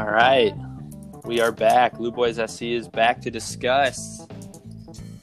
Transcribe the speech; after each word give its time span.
All 0.00 0.06
right. 0.06 0.54
We 1.26 1.42
are 1.42 1.52
back. 1.52 1.98
Blue 1.98 2.10
Boys 2.10 2.36
SC 2.36 2.62
is 2.62 2.88
back 2.88 3.20
to 3.20 3.30
discuss 3.30 4.26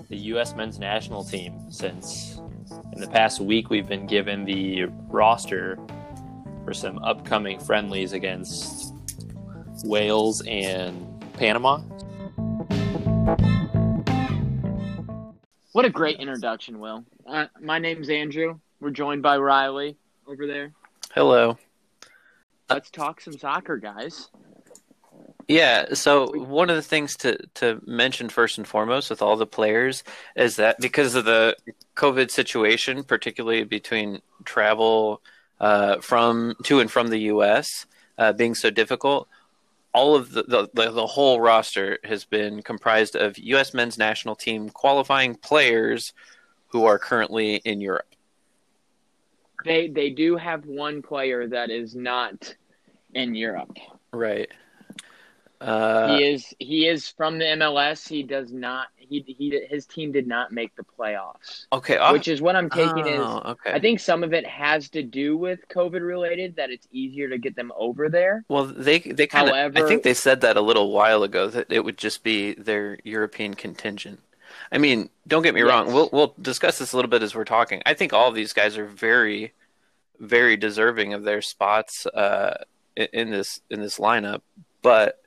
the 0.07 0.17
U.S. 0.17 0.55
men's 0.55 0.77
national 0.77 1.23
team 1.23 1.71
since 1.71 2.39
in 2.93 3.01
the 3.01 3.07
past 3.07 3.41
week 3.41 3.71
we've 3.71 3.87
been 3.87 4.05
given 4.05 4.45
the 4.45 4.83
roster 5.07 5.79
for 6.63 6.75
some 6.75 6.99
upcoming 6.99 7.59
friendlies 7.59 8.13
against 8.13 8.93
Wales 9.83 10.43
and 10.45 11.23
Panama. 11.33 11.79
What 15.71 15.85
a 15.85 15.89
great 15.89 16.19
introduction, 16.19 16.77
Will. 16.77 17.03
Uh, 17.25 17.47
my 17.59 17.79
name's 17.79 18.11
Andrew. 18.11 18.59
We're 18.79 18.91
joined 18.91 19.23
by 19.23 19.39
Riley 19.39 19.97
over 20.27 20.45
there. 20.45 20.71
Hello. 21.15 21.57
Let's 22.69 22.91
talk 22.91 23.21
some 23.21 23.39
soccer, 23.39 23.77
guys. 23.77 24.29
Yeah, 25.47 25.93
so 25.93 26.27
one 26.27 26.69
of 26.69 26.75
the 26.75 26.81
things 26.81 27.15
to, 27.17 27.37
to 27.55 27.81
mention 27.85 28.27
first 28.27 28.57
and 28.57 28.67
foremost 28.67 29.09
with 29.09 29.21
all 29.21 29.37
the 29.37 29.45
players 29.45 30.03
is 30.35 30.57
that 30.57 30.77
because 30.81 31.15
of 31.15 31.23
the 31.23 31.55
COVID 31.95 32.29
situation, 32.31 33.03
particularly 33.03 33.63
between 33.63 34.21
travel 34.43 35.21
uh, 35.61 35.99
from 36.01 36.55
to 36.63 36.81
and 36.81 36.91
from 36.91 37.07
the 37.07 37.19
U.S. 37.19 37.85
Uh, 38.17 38.33
being 38.33 38.55
so 38.55 38.69
difficult, 38.69 39.29
all 39.93 40.15
of 40.15 40.31
the, 40.31 40.43
the, 40.43 40.69
the 40.73 40.91
the 40.91 41.07
whole 41.07 41.39
roster 41.39 41.97
has 42.03 42.25
been 42.25 42.61
comprised 42.61 43.15
of 43.15 43.37
U.S. 43.37 43.73
men's 43.73 43.97
national 43.97 44.35
team 44.35 44.69
qualifying 44.69 45.35
players 45.35 46.13
who 46.67 46.85
are 46.85 46.99
currently 46.99 47.55
in 47.63 47.79
Europe. 47.79 48.05
They 49.63 49.87
they 49.87 50.09
do 50.09 50.35
have 50.35 50.65
one 50.65 51.01
player 51.01 51.47
that 51.47 51.69
is 51.69 51.95
not 51.95 52.53
in 53.13 53.33
Europe. 53.33 53.77
Right. 54.11 54.51
Uh, 55.59 56.15
he 56.15 56.23
is 56.23 56.53
he 56.59 56.87
is 56.87 57.09
from 57.09 57.39
the 57.39 57.45
MLS. 57.45 58.07
He 58.07 58.23
does 58.23 58.51
not 58.51 58.87
he 58.97 59.23
he 59.27 59.59
his 59.69 59.85
team 59.85 60.11
did 60.11 60.27
not 60.27 60.51
make 60.51 60.75
the 60.75 60.83
playoffs. 60.83 61.65
okay. 61.71 61.97
Which 62.11 62.27
is 62.27 62.41
what 62.41 62.55
I'm 62.55 62.69
taking 62.69 63.07
is 63.07 63.19
oh, 63.19 63.41
okay. 63.45 63.71
I 63.71 63.79
think 63.79 63.99
some 63.99 64.23
of 64.23 64.33
it 64.33 64.45
has 64.45 64.89
to 64.89 65.03
do 65.03 65.37
with 65.37 65.67
COVID 65.69 66.05
related 66.05 66.55
that 66.57 66.69
it's 66.69 66.87
easier 66.91 67.29
to 67.29 67.37
get 67.37 67.55
them 67.55 67.71
over 67.75 68.09
there. 68.09 68.43
Well, 68.49 68.65
they 68.65 68.99
they 68.99 69.27
kind 69.27 69.49
of. 69.49 69.77
I 69.77 69.87
think 69.87 70.03
they 70.03 70.13
said 70.13 70.41
that 70.41 70.57
a 70.57 70.61
little 70.61 70.91
while 70.91 71.23
ago 71.23 71.47
that 71.47 71.71
it 71.71 71.83
would 71.83 71.97
just 71.97 72.23
be 72.23 72.53
their 72.53 72.99
European 73.03 73.53
contingent. 73.53 74.19
I 74.71 74.77
mean, 74.77 75.09
don't 75.27 75.43
get 75.43 75.53
me 75.55 75.61
wrong. 75.61 75.91
We'll 75.93 76.09
we'll 76.11 76.35
discuss 76.41 76.77
this 76.77 76.93
a 76.93 76.95
little 76.95 77.09
bit 77.09 77.23
as 77.23 77.35
we're 77.35 77.45
talking. 77.45 77.81
I 77.85 77.93
think 77.93 78.13
all 78.13 78.29
of 78.29 78.35
these 78.35 78.53
guys 78.53 78.77
are 78.77 78.85
very, 78.85 79.53
very 80.19 80.57
deserving 80.57 81.13
of 81.13 81.23
their 81.23 81.41
spots 81.41 82.05
uh, 82.07 82.63
in, 82.95 83.07
in 83.13 83.31
this 83.31 83.61
in 83.69 83.81
this 83.81 83.97
lineup. 83.97 84.41
But 84.81 85.21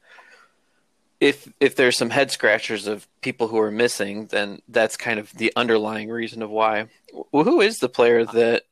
if 1.20 1.52
if 1.60 1.76
there's 1.76 1.96
some 1.96 2.10
head 2.10 2.30
scratchers 2.30 2.86
of 2.86 3.06
people 3.20 3.48
who 3.48 3.58
are 3.58 3.70
missing, 3.70 4.26
then 4.26 4.60
that's 4.68 4.96
kind 4.96 5.20
of 5.20 5.32
the 5.34 5.52
underlying 5.54 6.08
reason 6.08 6.42
of 6.42 6.50
why. 6.50 6.86
Well, 7.30 7.44
who 7.44 7.60
is 7.60 7.78
the 7.78 7.88
player 7.88 8.24
that 8.24 8.64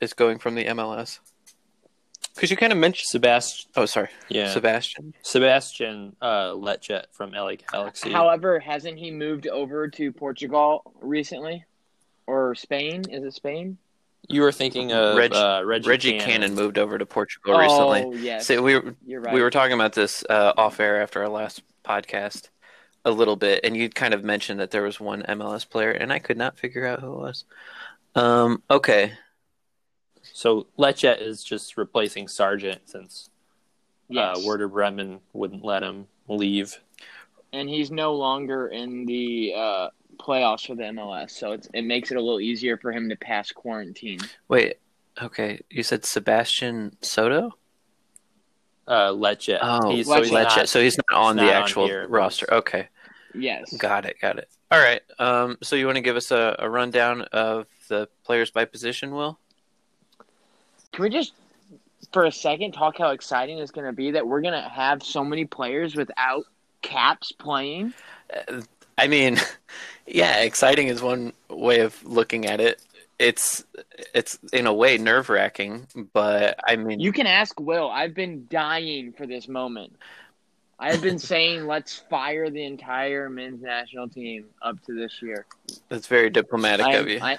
is 0.00 0.14
going 0.14 0.38
from 0.38 0.54
the 0.54 0.64
MLS? 0.64 1.18
Because 2.34 2.50
you 2.50 2.56
kind 2.56 2.72
of 2.72 2.78
mentioned 2.78 3.08
Sebastian. 3.08 3.70
Oh, 3.76 3.84
sorry, 3.86 4.08
Yeah. 4.28 4.50
Sebastian. 4.50 5.12
Sebastian 5.22 6.16
uh, 6.22 6.52
Lletget 6.52 7.04
from 7.12 7.32
LA 7.32 7.56
Galaxy. 7.70 8.10
However, 8.10 8.58
hasn't 8.58 8.98
he 8.98 9.10
moved 9.10 9.46
over 9.46 9.88
to 9.88 10.12
Portugal 10.12 10.94
recently? 11.02 11.64
Or 12.26 12.54
Spain? 12.54 13.02
Is 13.10 13.24
it 13.24 13.34
Spain? 13.34 13.76
You 14.28 14.42
were 14.42 14.52
thinking 14.52 14.92
of 14.92 15.16
Reg- 15.16 15.32
uh, 15.34 15.62
Reggie, 15.64 15.88
Reggie 15.88 16.10
Cannon. 16.12 16.26
Cannon 16.26 16.54
moved 16.54 16.78
over 16.78 16.98
to 16.98 17.06
Portugal 17.06 17.58
recently. 17.58 18.02
Oh, 18.04 18.12
yes. 18.12 18.46
So 18.46 18.62
we 18.62 18.76
were 18.76 18.94
right. 19.06 19.34
we 19.34 19.40
were 19.42 19.50
talking 19.50 19.72
about 19.72 19.92
this 19.92 20.24
uh, 20.30 20.52
off 20.56 20.78
air 20.78 21.02
after 21.02 21.22
our 21.22 21.28
last 21.28 21.62
podcast 21.84 22.48
a 23.04 23.10
little 23.10 23.36
bit, 23.36 23.60
and 23.64 23.76
you 23.76 23.88
kind 23.88 24.14
of 24.14 24.22
mentioned 24.22 24.60
that 24.60 24.70
there 24.70 24.82
was 24.82 25.00
one 25.00 25.22
MLS 25.22 25.68
player, 25.68 25.90
and 25.90 26.12
I 26.12 26.18
could 26.18 26.36
not 26.36 26.58
figure 26.58 26.86
out 26.86 27.00
who 27.00 27.12
it 27.12 27.18
was. 27.18 27.44
Um, 28.14 28.62
okay, 28.70 29.12
So 30.22 30.66
Lletget 30.78 31.20
is 31.22 31.42
just 31.42 31.76
replacing 31.76 32.28
Sargent 32.28 32.82
since 32.88 33.30
yes. 34.08 34.36
uh, 34.36 34.40
Werder 34.44 34.68
Bremen 34.68 35.20
wouldn't 35.32 35.64
let 35.64 35.82
him 35.82 36.06
leave. 36.28 36.78
and 37.52 37.68
he's 37.68 37.90
no 37.90 38.14
longer 38.14 38.68
in 38.68 39.06
the 39.06 39.54
uh, 39.56 39.88
playoffs 40.20 40.66
for 40.66 40.74
the 40.74 40.84
MLS, 40.84 41.30
so 41.32 41.52
it's, 41.52 41.68
it 41.74 41.82
makes 41.82 42.10
it 42.10 42.16
a 42.16 42.20
little 42.20 42.40
easier 42.40 42.76
for 42.76 42.92
him 42.92 43.08
to 43.08 43.16
pass 43.16 43.50
quarantine. 43.52 44.20
wait, 44.48 44.76
okay, 45.22 45.60
you 45.70 45.82
said 45.82 46.04
Sebastian 46.04 46.96
Soto? 47.02 47.52
Uh, 48.86 49.10
Lletget. 49.12 49.58
Oh, 49.62 49.90
he's, 49.94 50.06
Lletget. 50.08 50.14
so 50.16 50.22
he's 50.22 50.30
Lecce. 50.32 50.56
not- 50.56 50.68
so 50.68 50.80
he's 50.82 50.98
not 50.98 51.16
on 51.18 51.36
not 51.36 51.42
the 51.44 51.54
on 51.54 51.62
actual 51.62 51.86
here, 51.86 52.06
roster. 52.08 52.46
he's- 52.48 52.58
Okay, 52.58 52.88
Yes. 53.34 53.76
got 53.76 54.04
it, 54.04 54.16
got 54.20 54.38
it. 54.38 54.48
All 54.72 54.78
right. 54.80 55.00
Um, 55.18 55.58
so 55.62 55.74
you 55.76 55.86
want 55.86 55.96
to 55.96 56.00
give 56.02 56.16
us 56.16 56.30
a, 56.30 56.56
a 56.58 56.68
rundown 56.70 57.22
of 57.32 57.66
the 57.88 58.08
players 58.24 58.50
by 58.50 58.64
position, 58.64 59.12
Will? 59.14 59.38
Can 60.92 61.02
we 61.04 61.10
just, 61.10 61.32
for 62.12 62.24
a 62.24 62.32
second, 62.32 62.72
talk 62.72 62.98
how 62.98 63.10
exciting 63.10 63.58
it's 63.58 63.70
going 63.72 63.86
to 63.86 63.92
be 63.92 64.12
that 64.12 64.26
we're 64.26 64.40
going 64.40 64.60
to 64.60 64.68
have 64.68 65.02
so 65.02 65.24
many 65.24 65.44
players 65.44 65.94
without 65.96 66.44
caps 66.82 67.30
playing? 67.32 67.92
I 68.98 69.06
mean, 69.06 69.38
yeah, 70.06 70.40
exciting 70.40 70.88
is 70.88 71.02
one 71.02 71.32
way 71.48 71.80
of 71.80 72.02
looking 72.04 72.46
at 72.46 72.60
it. 72.60 72.82
It's 73.18 73.64
it's 74.14 74.38
in 74.52 74.66
a 74.66 74.72
way 74.72 74.96
nerve 74.96 75.28
wracking, 75.28 75.86
but 76.14 76.58
I 76.66 76.76
mean, 76.76 77.00
You 77.00 77.12
can 77.12 77.26
ask 77.26 77.58
Will. 77.60 77.90
I've 77.90 78.14
been 78.14 78.46
dying 78.48 79.12
for 79.12 79.26
this 79.26 79.46
moment. 79.46 79.94
I've 80.78 81.02
been 81.02 81.18
saying 81.32 81.66
let's 81.66 81.96
fire 82.08 82.48
the 82.48 82.64
entire 82.64 83.28
men's 83.28 83.62
national 83.62 84.08
team 84.08 84.46
up 84.62 84.82
to 84.86 84.94
this 84.94 85.20
year. 85.20 85.44
that's 85.90 86.06
very 86.06 86.30
diplomatic 86.30 86.86
I, 86.86 86.92
of 86.94 87.08
you. 87.08 87.18
I, 87.20 87.38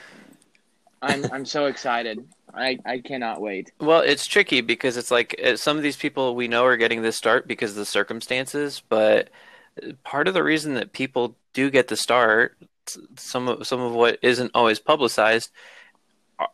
I'm 1.01 1.25
I'm 1.31 1.45
so 1.45 1.65
excited. 1.65 2.23
I, 2.53 2.77
I 2.85 2.99
cannot 2.99 3.41
wait. 3.41 3.71
well, 3.79 4.01
it's 4.01 4.27
tricky 4.27 4.61
because 4.61 4.97
it's 4.97 5.09
like 5.09 5.39
uh, 5.43 5.55
some 5.55 5.77
of 5.77 5.83
these 5.83 5.95
people 5.95 6.35
we 6.35 6.47
know 6.47 6.65
are 6.65 6.77
getting 6.77 7.01
this 7.01 7.15
start 7.15 7.47
because 7.47 7.71
of 7.71 7.77
the 7.77 7.85
circumstances, 7.85 8.83
but 8.89 9.29
part 10.03 10.27
of 10.27 10.33
the 10.33 10.43
reason 10.43 10.75
that 10.75 10.93
people 10.93 11.37
do 11.53 11.69
get 11.69 11.87
the 11.87 11.97
start, 11.97 12.57
some 13.17 13.47
of 13.47 13.67
some 13.67 13.81
of 13.81 13.93
what 13.93 14.19
isn't 14.21 14.51
always 14.53 14.79
publicized, 14.79 15.51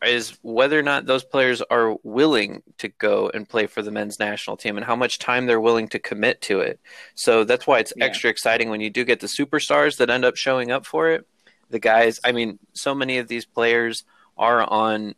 is 0.04 0.38
whether 0.42 0.78
or 0.78 0.82
not 0.82 1.06
those 1.06 1.24
players 1.24 1.62
are 1.62 1.96
willing 2.02 2.62
to 2.78 2.88
go 2.88 3.30
and 3.32 3.48
play 3.48 3.66
for 3.66 3.82
the 3.82 3.90
men's 3.90 4.18
national 4.18 4.56
team 4.56 4.76
and 4.76 4.86
how 4.86 4.96
much 4.96 5.18
time 5.18 5.46
they're 5.46 5.60
willing 5.60 5.88
to 5.88 5.98
commit 5.98 6.40
to 6.42 6.60
it. 6.60 6.78
So 7.14 7.44
that's 7.44 7.66
why 7.66 7.78
it's 7.78 7.92
Yeah. 7.96 8.04
extra 8.06 8.30
exciting 8.30 8.68
when 8.70 8.80
you 8.80 8.90
do 8.90 9.04
get 9.04 9.20
the 9.20 9.26
superstars 9.26 9.96
that 9.96 10.10
end 10.10 10.24
up 10.24 10.36
showing 10.36 10.70
up 10.70 10.84
for 10.86 11.10
it. 11.10 11.26
The 11.70 11.78
guys, 11.78 12.20
I 12.24 12.32
mean, 12.32 12.58
so 12.72 12.94
many 12.94 13.18
of 13.18 13.28
these 13.28 13.44
players 13.44 14.04
are 14.36 14.62
on, 14.62 15.14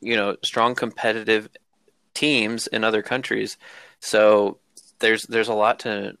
you 0.00 0.16
know, 0.16 0.36
strong 0.42 0.74
competitive 0.74 1.48
teams 2.14 2.66
in 2.66 2.84
other 2.84 3.02
countries. 3.02 3.56
So 4.00 4.58
there's 5.00 5.24
there's 5.24 5.48
a 5.48 5.54
lot 5.54 5.80
to 5.80 6.16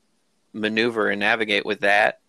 maneuver 0.58 1.08
and 1.08 1.20
navigate 1.20 1.64
with 1.66 1.80
that. 1.80 2.20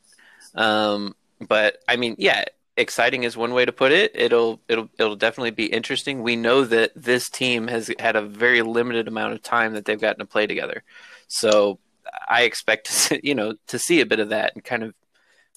Um, 0.55 1.15
but 1.39 1.77
I 1.87 1.95
mean, 1.95 2.15
yeah, 2.17 2.45
exciting 2.77 3.23
is 3.23 3.35
one 3.37 3.53
way 3.53 3.65
to 3.65 3.71
put 3.71 3.91
it. 3.91 4.11
It'll 4.15 4.59
it'll 4.67 4.89
it'll 4.97 5.15
definitely 5.15 5.51
be 5.51 5.65
interesting. 5.65 6.21
We 6.23 6.35
know 6.35 6.63
that 6.65 6.91
this 6.95 7.29
team 7.29 7.67
has 7.67 7.91
had 7.99 8.15
a 8.15 8.21
very 8.21 8.61
limited 8.61 9.07
amount 9.07 9.33
of 9.33 9.41
time 9.41 9.73
that 9.73 9.85
they've 9.85 9.99
gotten 9.99 10.19
to 10.19 10.25
play 10.25 10.47
together. 10.47 10.83
So 11.27 11.79
I 12.27 12.43
expect 12.43 12.87
to 12.87 12.91
see, 12.93 13.19
you 13.23 13.35
know 13.35 13.53
to 13.67 13.77
see 13.79 14.01
a 14.01 14.05
bit 14.05 14.19
of 14.19 14.29
that 14.29 14.53
and 14.55 14.63
kind 14.63 14.83
of 14.83 14.93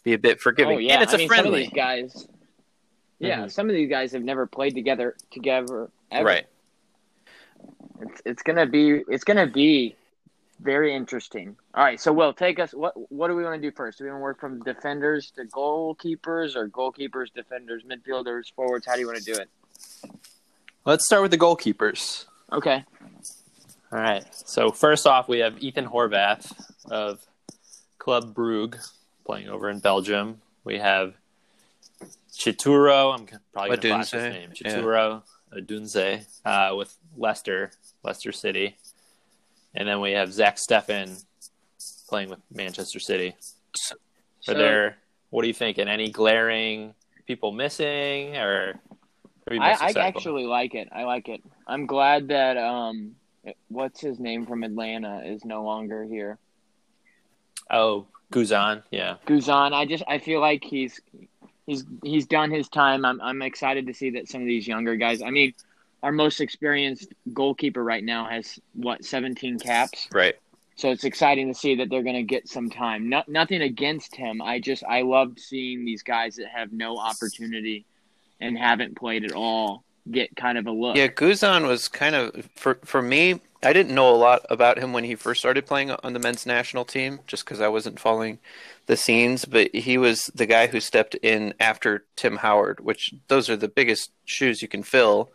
be 0.04 0.12
a 0.12 0.18
bit 0.18 0.40
forgiving. 0.40 0.76
Oh 0.76 0.80
yeah, 0.80 0.94
and 0.94 1.02
it's 1.02 1.12
I 1.12 1.16
a 1.16 1.18
mean, 1.18 1.28
friendly, 1.28 1.66
guys, 1.68 2.26
yeah, 3.18 3.44
Mhm. 3.44 3.50
some 3.52 3.68
of 3.68 3.74
these 3.74 3.88
guys 3.88 4.12
have 4.12 4.22
never 4.24 4.46
played 4.46 4.74
together 4.74 5.16
together 5.30 5.90
ever. 6.10 6.24
right? 6.24 6.46
It's 8.00 8.22
it's 8.24 8.42
gonna 8.42 8.66
be 8.66 9.02
it's 9.08 9.24
gonna 9.24 9.46
be 9.46 9.94
very 10.62 10.94
interesting. 10.94 11.56
All 11.74 11.84
right, 11.84 12.00
so 12.00 12.12
Will, 12.12 12.32
take 12.32 12.58
us. 12.58 12.72
What 12.72 12.94
what 13.10 13.28
do 13.28 13.36
we 13.36 13.44
want 13.44 13.60
to 13.60 13.70
do 13.70 13.74
first? 13.74 13.98
Do 13.98 14.04
we 14.04 14.10
want 14.10 14.20
to 14.20 14.22
work 14.22 14.40
from 14.40 14.62
defenders 14.62 15.30
to 15.36 15.44
goalkeepers, 15.44 16.56
or 16.56 16.68
goalkeepers, 16.68 17.32
defenders, 17.34 17.82
midfielders, 17.82 18.52
forwards? 18.54 18.86
How 18.86 18.94
do 18.94 19.00
you 19.00 19.06
want 19.06 19.18
to 19.18 19.24
do 19.24 19.38
it? 19.38 19.48
Let's 20.84 21.04
start 21.04 21.22
with 21.22 21.30
the 21.30 21.38
goalkeepers. 21.38 22.26
Okay. 22.52 22.84
All 23.92 23.98
right. 23.98 24.24
So 24.34 24.70
first 24.70 25.06
off, 25.06 25.28
we 25.28 25.40
have 25.40 25.62
Ethan 25.62 25.86
Horvath 25.86 26.52
of 26.90 27.20
Club 27.98 28.34
Brugge 28.34 28.76
playing 29.24 29.48
over 29.48 29.68
in 29.68 29.80
Belgium. 29.80 30.40
We 30.64 30.78
have 30.78 31.14
Chituru. 32.32 33.18
I'm 33.18 33.26
probably 33.52 33.76
going 33.76 33.80
to 33.80 33.88
botch 33.90 34.10
his 34.10 34.22
Odunze, 34.22 34.32
name. 34.32 34.52
yeah. 34.60 34.72
Chituru 34.72 35.22
Odunze 35.56 36.26
uh, 36.44 36.74
with 36.74 36.94
Leicester, 37.16 37.70
Leicester 38.02 38.32
City, 38.32 38.76
and 39.74 39.86
then 39.88 40.00
we 40.00 40.12
have 40.12 40.32
Zack 40.32 40.56
Steffen 40.56 41.22
playing 42.08 42.28
with 42.30 42.40
Manchester 42.52 43.00
City. 43.00 43.34
So- 43.74 43.96
Are 44.48 44.54
there? 44.54 44.96
What 45.30 45.44
are 45.44 45.48
you 45.48 45.54
thinking? 45.54 45.88
Any 45.88 46.10
glaring 46.10 46.94
people 47.26 47.52
missing, 47.52 48.36
or 48.36 48.74
I, 49.50 49.70
I 49.80 49.92
actually 49.96 50.44
like 50.46 50.74
it. 50.74 50.88
I 50.92 51.04
like 51.04 51.28
it. 51.28 51.42
I'm 51.66 51.86
glad 51.86 52.28
that 52.28 52.56
um 52.58 53.12
what's 53.68 54.00
his 54.00 54.20
name 54.20 54.46
from 54.46 54.62
Atlanta 54.62 55.22
is 55.24 55.44
no 55.44 55.64
longer 55.64 56.04
here. 56.04 56.38
Oh, 57.70 58.06
Guzan, 58.32 58.82
yeah. 58.90 59.16
Guzan, 59.26 59.72
I 59.72 59.86
just 59.86 60.04
I 60.06 60.18
feel 60.18 60.40
like 60.40 60.64
he's 60.64 61.00
he's 61.66 61.84
he's 62.02 62.26
done 62.26 62.50
his 62.50 62.68
time. 62.68 63.04
I'm 63.04 63.20
I'm 63.20 63.42
excited 63.42 63.86
to 63.86 63.94
see 63.94 64.10
that 64.10 64.28
some 64.28 64.42
of 64.42 64.46
these 64.46 64.66
younger 64.68 64.96
guys. 64.96 65.22
I 65.22 65.30
mean, 65.30 65.54
our 66.02 66.12
most 66.12 66.40
experienced 66.40 67.12
goalkeeper 67.32 67.82
right 67.82 68.02
now 68.02 68.26
has 68.26 68.58
what 68.74 69.04
17 69.04 69.58
caps. 69.58 70.08
Right. 70.12 70.34
So 70.76 70.90
it's 70.90 71.04
exciting 71.04 71.52
to 71.52 71.58
see 71.58 71.76
that 71.76 71.90
they're 71.90 72.02
going 72.02 72.16
to 72.16 72.22
get 72.22 72.48
some 72.48 72.70
time. 72.70 73.08
Not 73.08 73.28
nothing 73.28 73.62
against 73.62 74.16
him. 74.16 74.42
I 74.42 74.58
just 74.58 74.82
I 74.84 75.02
love 75.02 75.38
seeing 75.38 75.84
these 75.84 76.02
guys 76.02 76.36
that 76.36 76.48
have 76.48 76.72
no 76.72 76.98
opportunity 76.98 77.84
and 78.40 78.58
haven't 78.58 78.96
played 78.96 79.24
at 79.24 79.32
all 79.32 79.84
get 80.10 80.34
kind 80.34 80.58
of 80.58 80.66
a 80.66 80.72
look. 80.72 80.96
Yeah, 80.96 81.08
Guzan 81.08 81.66
was 81.66 81.88
kind 81.88 82.14
of 82.14 82.48
for 82.56 82.78
for 82.84 83.02
me. 83.02 83.40
I 83.62 83.72
didn't 83.72 83.94
know 83.94 84.12
a 84.12 84.16
lot 84.16 84.44
about 84.50 84.78
him 84.78 84.92
when 84.92 85.04
he 85.04 85.14
first 85.14 85.38
started 85.38 85.66
playing 85.66 85.92
on 85.92 86.14
the 86.14 86.18
men's 86.18 86.46
national 86.46 86.84
team, 86.84 87.20
just 87.28 87.44
because 87.44 87.60
I 87.60 87.68
wasn't 87.68 88.00
following 88.00 88.40
the 88.86 88.96
scenes. 88.96 89.44
But 89.44 89.72
he 89.72 89.98
was 89.98 90.32
the 90.34 90.46
guy 90.46 90.66
who 90.66 90.80
stepped 90.80 91.14
in 91.16 91.54
after 91.60 92.04
Tim 92.16 92.38
Howard, 92.38 92.80
which 92.80 93.14
those 93.28 93.48
are 93.48 93.56
the 93.56 93.68
biggest 93.68 94.10
shoes 94.24 94.62
you 94.62 94.68
can 94.68 94.82
fill 94.82 95.30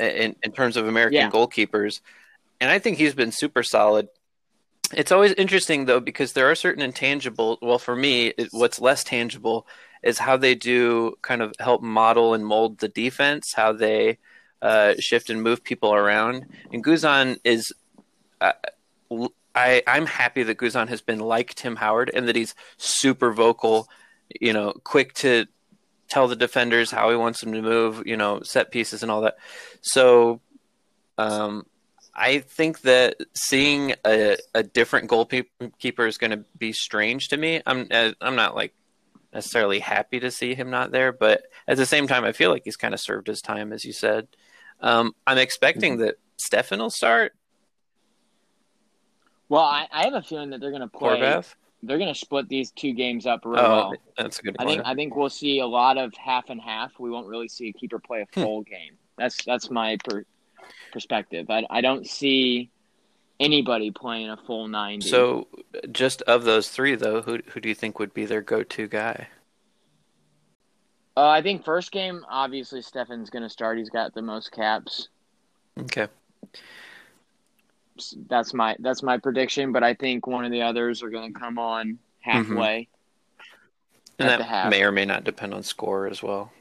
in 0.00 0.36
in 0.42 0.52
terms 0.52 0.76
of 0.76 0.88
American 0.88 1.14
Yeah. 1.16 1.30
goalkeepers. 1.30 2.00
And 2.60 2.70
I 2.70 2.78
think 2.78 2.98
he's 2.98 3.14
been 3.14 3.32
super 3.32 3.62
solid. 3.62 4.08
It's 4.92 5.12
always 5.12 5.32
interesting 5.34 5.84
though 5.86 6.00
because 6.00 6.32
there 6.32 6.50
are 6.50 6.54
certain 6.54 6.82
intangible. 6.82 7.58
Well, 7.62 7.78
for 7.78 7.94
me, 7.94 8.28
it, 8.36 8.48
what's 8.50 8.80
less 8.80 9.04
tangible 9.04 9.66
is 10.02 10.18
how 10.18 10.36
they 10.36 10.54
do 10.54 11.16
kind 11.22 11.42
of 11.42 11.52
help 11.60 11.82
model 11.82 12.34
and 12.34 12.44
mold 12.44 12.78
the 12.78 12.88
defense, 12.88 13.52
how 13.54 13.72
they 13.72 14.18
uh, 14.62 14.94
shift 14.98 15.30
and 15.30 15.42
move 15.42 15.62
people 15.62 15.94
around. 15.94 16.46
And 16.72 16.82
Guzan 16.84 17.38
is, 17.44 17.72
uh, 18.40 18.52
I 19.54 19.82
I'm 19.86 20.06
happy 20.06 20.42
that 20.42 20.58
Guzan 20.58 20.88
has 20.88 21.00
been 21.02 21.20
like 21.20 21.54
Tim 21.54 21.76
Howard 21.76 22.10
and 22.12 22.26
that 22.28 22.36
he's 22.36 22.54
super 22.76 23.32
vocal, 23.32 23.88
you 24.40 24.52
know, 24.52 24.72
quick 24.84 25.14
to 25.14 25.46
tell 26.10 26.28
the 26.28 26.36
defenders 26.36 26.90
how 26.90 27.08
he 27.10 27.16
wants 27.16 27.40
them 27.40 27.52
to 27.52 27.62
move, 27.62 28.02
you 28.04 28.16
know, 28.16 28.42
set 28.42 28.70
pieces 28.70 29.02
and 29.02 29.10
all 29.10 29.22
that. 29.22 29.38
So, 29.80 30.40
um, 31.16 31.64
I 32.14 32.40
think 32.40 32.82
that 32.82 33.16
seeing 33.34 33.94
a, 34.06 34.36
a 34.54 34.62
different 34.62 35.08
goalkeeper 35.08 36.06
is 36.06 36.18
going 36.18 36.32
to 36.32 36.44
be 36.58 36.72
strange 36.72 37.28
to 37.28 37.36
me. 37.36 37.62
I'm 37.64 37.86
uh, 37.90 38.12
I'm 38.20 38.36
not 38.36 38.54
like 38.54 38.74
necessarily 39.32 39.78
happy 39.78 40.20
to 40.20 40.30
see 40.30 40.54
him 40.54 40.70
not 40.70 40.90
there, 40.90 41.12
but 41.12 41.44
at 41.68 41.76
the 41.76 41.86
same 41.86 42.08
time, 42.08 42.24
I 42.24 42.32
feel 42.32 42.50
like 42.50 42.62
he's 42.64 42.76
kind 42.76 42.94
of 42.94 43.00
served 43.00 43.28
his 43.28 43.40
time, 43.40 43.72
as 43.72 43.84
you 43.84 43.92
said. 43.92 44.26
Um, 44.80 45.14
I'm 45.26 45.38
expecting 45.38 45.98
that 45.98 46.16
Steffen 46.44 46.78
will 46.78 46.90
start. 46.90 47.32
Well, 49.48 49.62
I, 49.62 49.86
I 49.92 50.04
have 50.04 50.14
a 50.14 50.22
feeling 50.22 50.50
that 50.50 50.60
they're 50.60 50.70
going 50.70 50.82
to 50.82 50.88
play. 50.88 51.20
Horvath. 51.20 51.54
They're 51.82 51.98
going 51.98 52.12
to 52.12 52.18
split 52.18 52.48
these 52.48 52.70
two 52.72 52.92
games 52.92 53.26
up 53.26 53.44
real 53.44 53.58
Oh, 53.60 53.70
well. 53.90 53.94
that's 54.18 54.38
a 54.38 54.42
good 54.42 54.56
Point. 54.56 54.68
I 54.68 54.72
think 54.74 54.86
I 54.86 54.94
think 54.94 55.16
we'll 55.16 55.30
see 55.30 55.60
a 55.60 55.66
lot 55.66 55.96
of 55.96 56.12
half 56.14 56.50
and 56.50 56.60
half. 56.60 56.92
We 56.98 57.10
won't 57.10 57.26
really 57.26 57.48
see 57.48 57.68
a 57.68 57.72
keeper 57.72 57.98
play 57.98 58.20
a 58.20 58.26
Hmm. 58.34 58.42
full 58.44 58.62
game. 58.62 58.98
That's 59.16 59.42
that's 59.44 59.70
my 59.70 59.96
per, 60.04 60.24
perspective. 60.92 61.48
I 61.50 61.64
I 61.70 61.80
don't 61.80 62.06
see 62.06 62.70
anybody 63.38 63.90
playing 63.90 64.28
a 64.28 64.36
full 64.36 64.68
ninety. 64.68 65.08
So, 65.08 65.48
just 65.90 66.20
of 66.22 66.44
those 66.44 66.68
three, 66.68 66.94
though, 66.96 67.22
who 67.22 67.38
who 67.48 67.60
do 67.60 67.68
you 67.70 67.74
think 67.74 67.98
would 67.98 68.12
be 68.12 68.26
their 68.26 68.42
go-to 68.42 68.86
guy? 68.86 69.28
uh, 71.16 71.28
I 71.28 71.42
think 71.42 71.64
first 71.64 71.92
game 71.92 72.24
obviously 72.28 72.80
Steffen's 72.82 73.30
going 73.30 73.42
to 73.42 73.48
start. 73.50 73.78
He's 73.78 73.90
got 73.90 74.14
the 74.14 74.22
most 74.22 74.52
caps. 74.52 75.08
Okay, 75.78 76.08
That's 78.28 78.52
my 78.54 78.76
that's 78.80 79.02
my 79.02 79.18
prediction. 79.18 79.72
But 79.72 79.82
I 79.82 79.94
think 79.94 80.26
one 80.26 80.44
of 80.44 80.50
the 80.52 80.62
others 80.62 81.02
are 81.02 81.10
going 81.10 81.32
to 81.32 81.38
come 81.38 81.58
on 81.58 81.98
halfway. 82.20 82.88
and 84.18 84.28
At 84.28 84.38
the 84.38 84.42
that 84.44 84.48
half. 84.48 84.70
may 84.70 84.82
or 84.82 84.92
may 84.92 85.04
not 85.04 85.24
depend 85.24 85.54
on 85.54 85.62
score 85.62 86.06
as 86.06 86.22
well. 86.22 86.52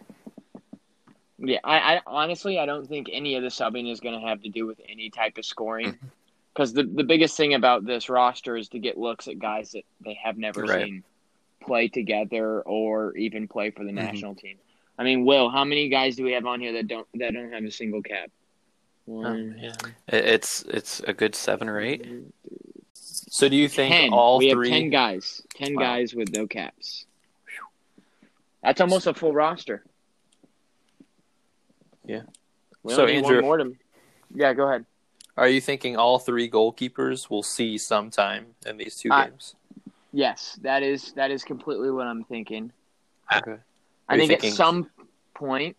Yeah, 1.37 1.59
I, 1.63 1.95
I 1.95 2.01
honestly 2.05 2.59
I 2.59 2.65
don't 2.65 2.87
think 2.87 3.07
any 3.11 3.35
of 3.35 3.43
the 3.43 3.49
subbing 3.49 3.89
is 3.91 3.99
going 4.01 4.19
to 4.19 4.27
have 4.27 4.41
to 4.43 4.49
do 4.49 4.65
with 4.67 4.79
any 4.89 5.09
type 5.09 5.37
of 5.37 5.45
scoring. 5.45 5.93
Mm-hmm. 5.93 6.07
Because 6.53 6.73
the 6.73 6.83
the 6.83 7.03
biggest 7.03 7.37
thing 7.37 7.53
about 7.53 7.85
this 7.85 8.09
roster 8.09 8.57
is 8.57 8.67
to 8.69 8.79
get 8.79 8.97
looks 8.97 9.27
at 9.27 9.39
guys 9.39 9.71
that 9.71 9.83
they 10.03 10.15
have 10.21 10.37
never 10.37 10.61
Right. 10.63 10.85
seen 10.85 11.03
play 11.61 11.87
together 11.87 12.61
or 12.61 13.15
even 13.17 13.47
play 13.47 13.69
for 13.71 13.83
the 13.83 13.91
Mhm. 13.91 13.95
national 13.95 14.35
team. 14.35 14.57
I 14.97 15.03
mean, 15.03 15.23
Will, 15.23 15.49
how 15.49 15.63
many 15.63 15.87
guys 15.87 16.17
do 16.17 16.23
we 16.23 16.33
have 16.33 16.45
on 16.45 16.59
here 16.59 16.73
that 16.73 16.87
don't 16.87 17.07
that 17.15 17.33
don't 17.33 17.53
have 17.53 17.63
a 17.63 17.71
single 17.71 18.01
cap? 18.01 18.29
Oh, 19.09 19.13
one, 19.13 19.57
yeah. 19.59 19.73
It- 20.07 20.25
It's 20.25 20.61
it's 20.63 20.99
a 21.01 21.13
good 21.13 21.33
seven 21.35 21.67
or 21.67 21.79
eight. 21.79 22.05
So 22.93 23.49
do 23.49 23.55
you 23.55 23.67
think 23.67 23.91
ten. 23.93 24.13
all 24.13 24.37
we 24.37 24.51
three? 24.51 24.69
have 24.69 24.79
ten 24.79 24.89
guys. 24.89 25.41
Ten 25.55 25.75
Wow. 25.75 25.81
guys 25.81 26.13
with 26.13 26.31
no 26.35 26.45
caps. 26.47 27.05
That's 28.63 28.81
almost 28.81 29.07
a 29.07 29.13
full 29.13 29.33
roster. 29.33 29.83
Yeah. 32.05 32.23
We 32.83 32.93
So, 32.93 33.05
Andrew- 33.05 33.35
one 33.37 33.43
more 33.43 33.57
to. 33.57 33.75
Yeah, 34.33 34.53
go 34.53 34.67
ahead. 34.67 34.85
Are 35.37 35.47
you 35.47 35.61
thinking 35.61 35.95
all 35.95 36.19
three 36.19 36.49
goalkeepers 36.49 37.29
will 37.29 37.43
see 37.43 37.77
some 37.77 38.09
time 38.11 38.55
in 38.65 38.77
these 38.77 38.95
two 38.97 39.09
I- 39.11 39.29
games? 39.29 39.55
Yes, 40.11 40.57
that 40.63 40.81
is 40.83 41.13
that 41.13 41.29
is 41.31 41.43
completely 41.43 41.91
what 41.91 42.07
I'm 42.07 42.23
thinking. 42.25 42.71
Okay. 43.33 43.57
I 44.07 44.17
think 44.17 44.29
thinking- 44.31 44.49
at 44.49 44.55
some 44.55 44.89
point, 45.35 45.77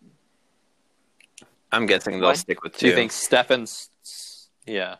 I'm 1.73 1.87
guessing 1.87 2.15
they'll 2.21 2.31
What? 2.31 2.37
stick 2.39 2.63
with 2.63 2.75
two. 2.77 2.87
Do 2.87 2.87
you 2.89 2.95
think 2.95 3.13
Steffen's? 3.13 3.91
Yeah. 4.67 4.97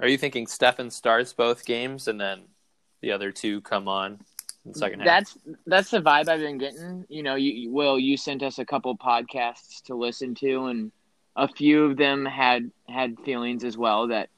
Are 0.00 0.08
you 0.08 0.18
thinking 0.18 0.46
Steffen 0.46 0.92
starts 0.92 1.32
both 1.32 1.64
games 1.64 2.08
and 2.08 2.20
then 2.20 2.42
the 3.00 3.12
other 3.12 3.32
two 3.32 3.60
come 3.62 3.88
on 3.88 4.20
in 4.64 4.72
the 4.72 4.78
second 4.78 5.00
half? 5.00 5.06
that's 5.06 5.38
that's 5.66 5.90
the 5.90 6.00
vibe 6.00 6.28
I've 6.28 6.40
been 6.40 6.58
getting. 6.58 7.04
You 7.08 7.22
know, 7.22 7.34
you, 7.34 7.52
you- 7.52 7.70
Will, 7.72 7.98
you 7.98 8.16
sent 8.16 8.42
us 8.42 8.58
a 8.58 8.64
couple 8.64 8.96
podcasts 8.96 9.82
to 9.84 9.94
listen 9.94 10.34
to, 10.36 10.66
and 10.66 10.92
a 11.36 11.48
few 11.48 11.84
of 11.84 11.96
them 11.96 12.24
had 12.26 12.70
had 12.88 13.16
feelings 13.24 13.64
as 13.64 13.76
well 13.78 14.08
that 14.08 14.28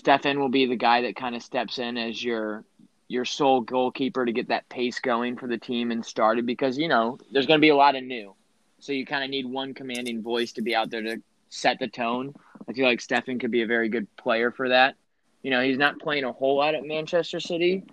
Steffen 0.00 0.38
will 0.38 0.48
be 0.50 0.66
the 0.66 0.76
guy 0.76 1.02
that 1.02 1.16
kind 1.16 1.34
of 1.34 1.42
steps 1.42 1.78
in 1.78 1.96
as 1.96 2.22
your 2.22 2.64
your 3.08 3.24
sole 3.24 3.60
goalkeeper 3.60 4.24
to 4.26 4.32
get 4.32 4.48
that 4.48 4.68
pace 4.68 4.98
going 4.98 5.36
for 5.36 5.46
the 5.48 5.58
team 5.58 5.90
and 5.92 6.04
started 6.04 6.44
because 6.46 6.76
you 6.76 6.88
know 6.88 7.18
there's 7.32 7.46
going 7.46 7.58
to 7.58 7.62
be 7.62 7.68
a 7.70 7.76
lot 7.76 7.94
of 7.96 8.02
new, 8.04 8.34
so 8.78 8.92
you 8.92 9.06
kind 9.06 9.24
of 9.24 9.30
need 9.30 9.46
one 9.46 9.74
commanding 9.74 10.22
voice 10.22 10.52
to 10.52 10.62
be 10.62 10.74
out 10.74 10.90
there 10.90 11.02
to 11.02 11.22
set 11.48 11.78
the 11.78 11.88
tone. 11.88 12.34
I 12.68 12.72
feel 12.72 12.86
like 12.86 13.00
Steffen 13.00 13.40
could 13.40 13.50
be 13.50 13.62
a 13.62 13.66
very 13.66 13.88
good 13.88 14.06
player 14.16 14.50
for 14.50 14.68
that. 14.68 14.96
You 15.42 15.50
know, 15.50 15.62
he's 15.62 15.78
not 15.78 15.98
playing 16.00 16.24
a 16.24 16.32
whole 16.32 16.56
lot 16.56 16.74
at 16.74 16.84
Manchester 16.84 17.40
City, 17.40 17.84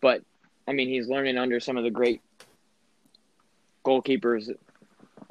but 0.00 0.22
I 0.66 0.72
mean, 0.72 0.88
he's 0.88 1.08
learning 1.08 1.38
under 1.38 1.60
some 1.60 1.76
of 1.76 1.84
the 1.84 1.90
great 1.90 2.20
goalkeepers 3.84 4.50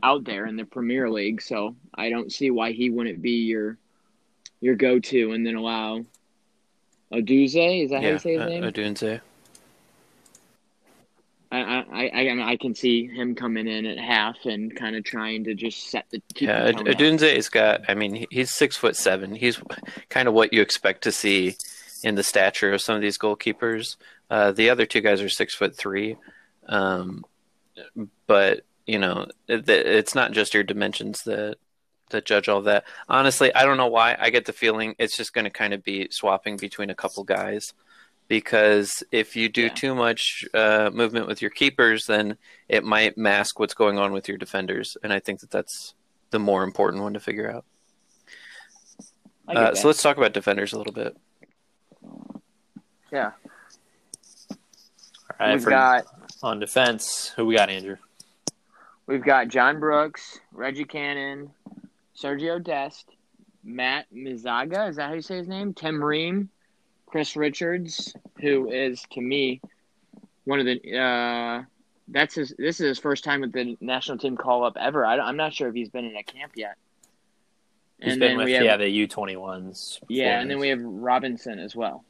out 0.03 0.23
there 0.23 0.45
in 0.45 0.55
the 0.55 0.65
Premier 0.65 1.09
League. 1.09 1.41
So 1.41 1.75
I 1.93 2.09
don't 2.09 2.31
see 2.31 2.51
why 2.51 2.71
he 2.71 2.89
wouldn't 2.89 3.21
be 3.21 3.43
your 3.43 3.77
your 4.61 4.75
go 4.75 4.99
to, 4.99 5.31
and 5.31 5.45
then 5.45 5.55
allow 5.55 6.05
Oduze. 7.11 7.83
Is 7.83 7.89
that 7.91 8.03
how 8.03 8.09
you 8.09 8.19
say 8.19 8.33
his 8.33 8.41
uh, 8.41 8.45
name? 8.45 8.63
Odunze. 8.63 9.21
I, 11.51 11.59
I 11.59 11.85
I 11.91 12.27
I 12.27 12.49
I 12.51 12.57
can 12.57 12.73
see 12.73 13.07
him 13.07 13.35
coming 13.35 13.67
in 13.67 13.85
at 13.85 13.97
half 13.97 14.45
and 14.45 14.75
kind 14.75 14.95
of 14.95 15.03
trying 15.03 15.43
to 15.45 15.53
just 15.53 15.89
set 15.89 16.05
the 16.09 16.21
Yeah, 16.39 16.65
the 16.65 16.73
tone. 16.73 16.85
Odunze's 16.85 17.49
got. 17.49 17.81
I 17.89 17.95
mean, 17.95 18.25
he's 18.31 18.55
six 18.55 18.77
foot 18.77 18.95
seven. 18.95 19.35
He's 19.35 19.61
kind 20.09 20.27
of 20.27 20.33
what 20.33 20.53
you 20.53 20.61
expect 20.61 21.03
to 21.03 21.11
see 21.11 21.55
in 22.03 22.15
the 22.15 22.23
stature 22.23 22.71
of 22.71 22.81
some 22.81 22.95
of 22.95 23.01
these 23.01 23.17
goalkeepers. 23.17 23.97
Uh, 24.29 24.51
the 24.51 24.69
other 24.69 24.85
two 24.85 25.01
guys 25.01 25.21
are 25.21 25.29
six 25.29 25.53
foot 25.53 25.75
three, 25.75 26.15
um, 26.67 27.25
but 28.27 28.61
you 28.85 28.97
know, 28.97 29.27
it, 29.47 29.67
it's 29.69 30.15
not 30.15 30.31
just 30.31 30.53
your 30.53 30.63
dimensions 30.63 31.23
that 31.23 31.57
that 32.11 32.25
judge 32.25 32.47
all 32.47 32.61
that. 32.61 32.85
Honestly, 33.09 33.53
I 33.53 33.65
don't 33.65 33.77
know 33.77 33.87
why. 33.87 34.15
I 34.19 34.29
get 34.29 34.45
the 34.45 34.53
feeling 34.53 34.95
it's 34.99 35.17
just 35.17 35.33
going 35.33 35.45
to 35.45 35.51
kind 35.51 35.73
of 35.73 35.83
be 35.83 36.07
swapping 36.11 36.57
between 36.57 36.89
a 36.89 36.95
couple 36.95 37.23
guys. 37.23 37.73
Because 38.31 39.03
if 39.11 39.35
you 39.35 39.49
do 39.49 39.63
Yeah. 39.63 39.73
too 39.73 39.93
much 39.93 40.45
uh, 40.53 40.89
movement 40.93 41.27
with 41.27 41.41
your 41.41 41.51
keepers, 41.51 42.05
then 42.05 42.37
it 42.69 42.85
might 42.85 43.17
mask 43.17 43.59
what's 43.59 43.73
going 43.73 43.97
on 43.97 44.13
with 44.13 44.29
your 44.29 44.37
defenders, 44.37 44.95
and 45.03 45.11
I 45.11 45.19
think 45.19 45.41
that 45.41 45.51
that's 45.51 45.95
the 46.29 46.39
more 46.39 46.63
important 46.63 47.03
one 47.03 47.11
to 47.13 47.19
figure 47.19 47.51
out. 47.51 47.65
Uh, 49.49 49.75
so 49.75 49.85
let's 49.89 50.01
talk 50.01 50.15
about 50.15 50.31
defenders 50.31 50.71
a 50.71 50.77
little 50.77 50.93
bit. 50.93 51.17
yeah, 53.11 53.31
All 54.49 54.57
right, 55.37 55.53
we've 55.55 55.63
for, 55.65 55.71
got 55.71 56.05
on 56.41 56.61
defense, 56.61 57.33
who 57.35 57.45
we 57.47 57.57
got, 57.57 57.69
Andrew? 57.69 57.97
we've 59.07 59.25
got 59.25 59.49
John 59.49 59.77
Brooks, 59.81 60.39
Reggie 60.53 60.85
Cannon, 60.85 61.51
Sergio 62.15 62.63
Dest, 62.63 63.09
Matt 63.61 64.05
Miazga. 64.15 64.87
Is 64.87 64.95
that 64.95 65.09
how 65.09 65.15
you 65.15 65.21
say 65.21 65.35
his 65.35 65.49
name? 65.49 65.73
Tim 65.73 66.01
Ream, 66.01 66.49
Chris 67.11 67.35
Richards, 67.35 68.15
who 68.39 68.71
is 68.71 69.03
to 69.11 69.21
me 69.21 69.61
one 70.45 70.59
of 70.59 70.65
the. 70.65 70.97
Uh, 70.97 71.63
that's 72.07 72.35
his. 72.35 72.53
This 72.57 72.79
is 72.79 72.87
his 72.87 72.99
first 72.99 73.23
time 73.23 73.41
with 73.41 73.51
the 73.51 73.77
national 73.81 74.17
team 74.17 74.37
call 74.37 74.63
up 74.63 74.77
ever. 74.79 75.05
I, 75.05 75.29
am 75.29 75.35
not 75.35 75.53
sure 75.53 75.67
if 75.67 75.75
he's 75.75 75.89
been 75.89 76.05
in 76.05 76.15
a 76.15 76.23
camp 76.23 76.53
yet. 76.55 76.77
He's 77.99 78.13
and 78.13 78.19
been 78.19 78.37
with 78.37 78.47
have 78.49 78.63
yeah 78.63 78.77
the 78.77 78.89
U 78.89 79.07
twenty 79.07 79.35
ones. 79.35 79.99
yeah, 80.07 80.39
and 80.39 80.49
then 80.49 80.59
we 80.59 80.69
have 80.69 80.81
Robinson 80.81 81.59
as 81.59 81.75
well. 81.75 82.05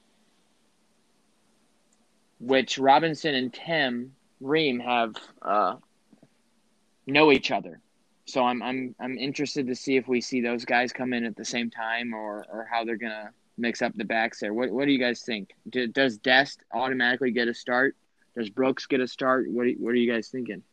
Which 2.39 2.77
Robinson 2.77 3.35
and 3.35 3.53
Tim 3.53 4.13
Ream 4.39 4.79
have 4.79 5.15
uh, 5.41 5.75
know 7.07 7.31
each 7.31 7.51
other. 7.51 7.79
So 8.25 8.43
I'm 8.43 8.61
I'm 8.61 8.95
I'm 8.99 9.17
interested 9.17 9.67
to 9.67 9.75
see 9.75 9.97
if 9.97 10.07
we 10.07 10.21
see 10.21 10.41
those 10.41 10.63
guys 10.63 10.93
come 10.93 11.11
in 11.11 11.25
at 11.25 11.35
the 11.35 11.45
same 11.45 11.71
time 11.71 12.13
or 12.13 12.45
or 12.49 12.67
how 12.71 12.85
they're 12.85 12.97
gonna 12.97 13.31
mix 13.61 13.81
up 13.81 13.93
the 13.95 14.03
backs 14.03 14.39
there. 14.39 14.53
What 14.53 14.71
what 14.71 14.85
do 14.85 14.91
you 14.91 14.99
guys 14.99 15.21
think? 15.21 15.51
Do, 15.69 15.87
does 15.87 16.17
Dest 16.17 16.61
automatically 16.73 17.31
get 17.31 17.47
a 17.47 17.53
start? 17.53 17.95
Does 18.35 18.49
Brooks 18.49 18.85
get 18.87 18.99
a 18.99 19.07
start? 19.07 19.49
What 19.49 19.67
are, 19.67 19.71
what 19.71 19.89
are 19.91 19.95
you 19.95 20.11
guys 20.11 20.27
thinking? 20.29 20.63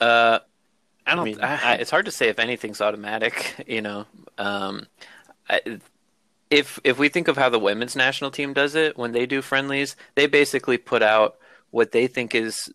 Uh, 0.00 0.40
I 1.06 1.14
don't. 1.14 1.20
I 1.20 1.24
mean, 1.24 1.40
I, 1.40 1.72
I- 1.72 1.74
it's 1.76 1.90
hard 1.90 2.04
to 2.06 2.10
say 2.10 2.28
if 2.28 2.38
anything's 2.38 2.80
automatic. 2.80 3.54
You 3.66 3.82
know, 3.82 4.06
um, 4.38 4.86
I, 5.48 5.60
if 6.50 6.78
if 6.84 6.98
we 6.98 7.08
think 7.08 7.28
of 7.28 7.36
how 7.36 7.48
the 7.50 7.58
women's 7.58 7.94
national 7.96 8.30
team 8.30 8.52
does 8.52 8.74
it 8.74 8.96
when 8.96 9.12
they 9.12 9.26
do 9.26 9.42
friendlies, 9.42 9.96
they 10.14 10.26
basically 10.26 10.78
put 10.78 11.02
out 11.02 11.36
what 11.70 11.92
they 11.92 12.06
think 12.06 12.34
is 12.34 12.72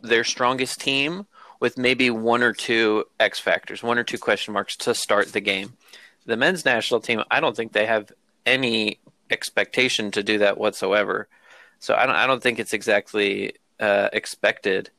their 0.00 0.22
strongest 0.24 0.80
team 0.80 1.26
with 1.60 1.78
maybe 1.78 2.10
one 2.10 2.42
or 2.42 2.52
two 2.52 3.04
X 3.18 3.40
factors, 3.40 3.82
one 3.82 3.98
or 3.98 4.04
two 4.04 4.18
question 4.18 4.52
marks 4.54 4.76
to 4.76 4.94
start 4.94 5.32
the 5.32 5.40
game. 5.40 5.72
The 6.26 6.36
men's 6.36 6.64
national 6.64 7.00
team, 7.00 7.22
I 7.30 7.40
don't 7.40 7.56
think 7.56 7.72
they 7.72 7.86
have 7.86 8.12
any 8.46 9.00
expectation 9.30 10.10
to 10.12 10.22
do 10.22 10.38
that 10.38 10.58
whatsoever. 10.58 11.28
So 11.78 11.94
I 11.94 12.06
don't 12.06 12.16
I 12.16 12.26
don't 12.26 12.42
think 12.42 12.58
it's 12.58 12.72
exactly 12.72 13.54
uh, 13.80 14.08
expected. 14.12 14.90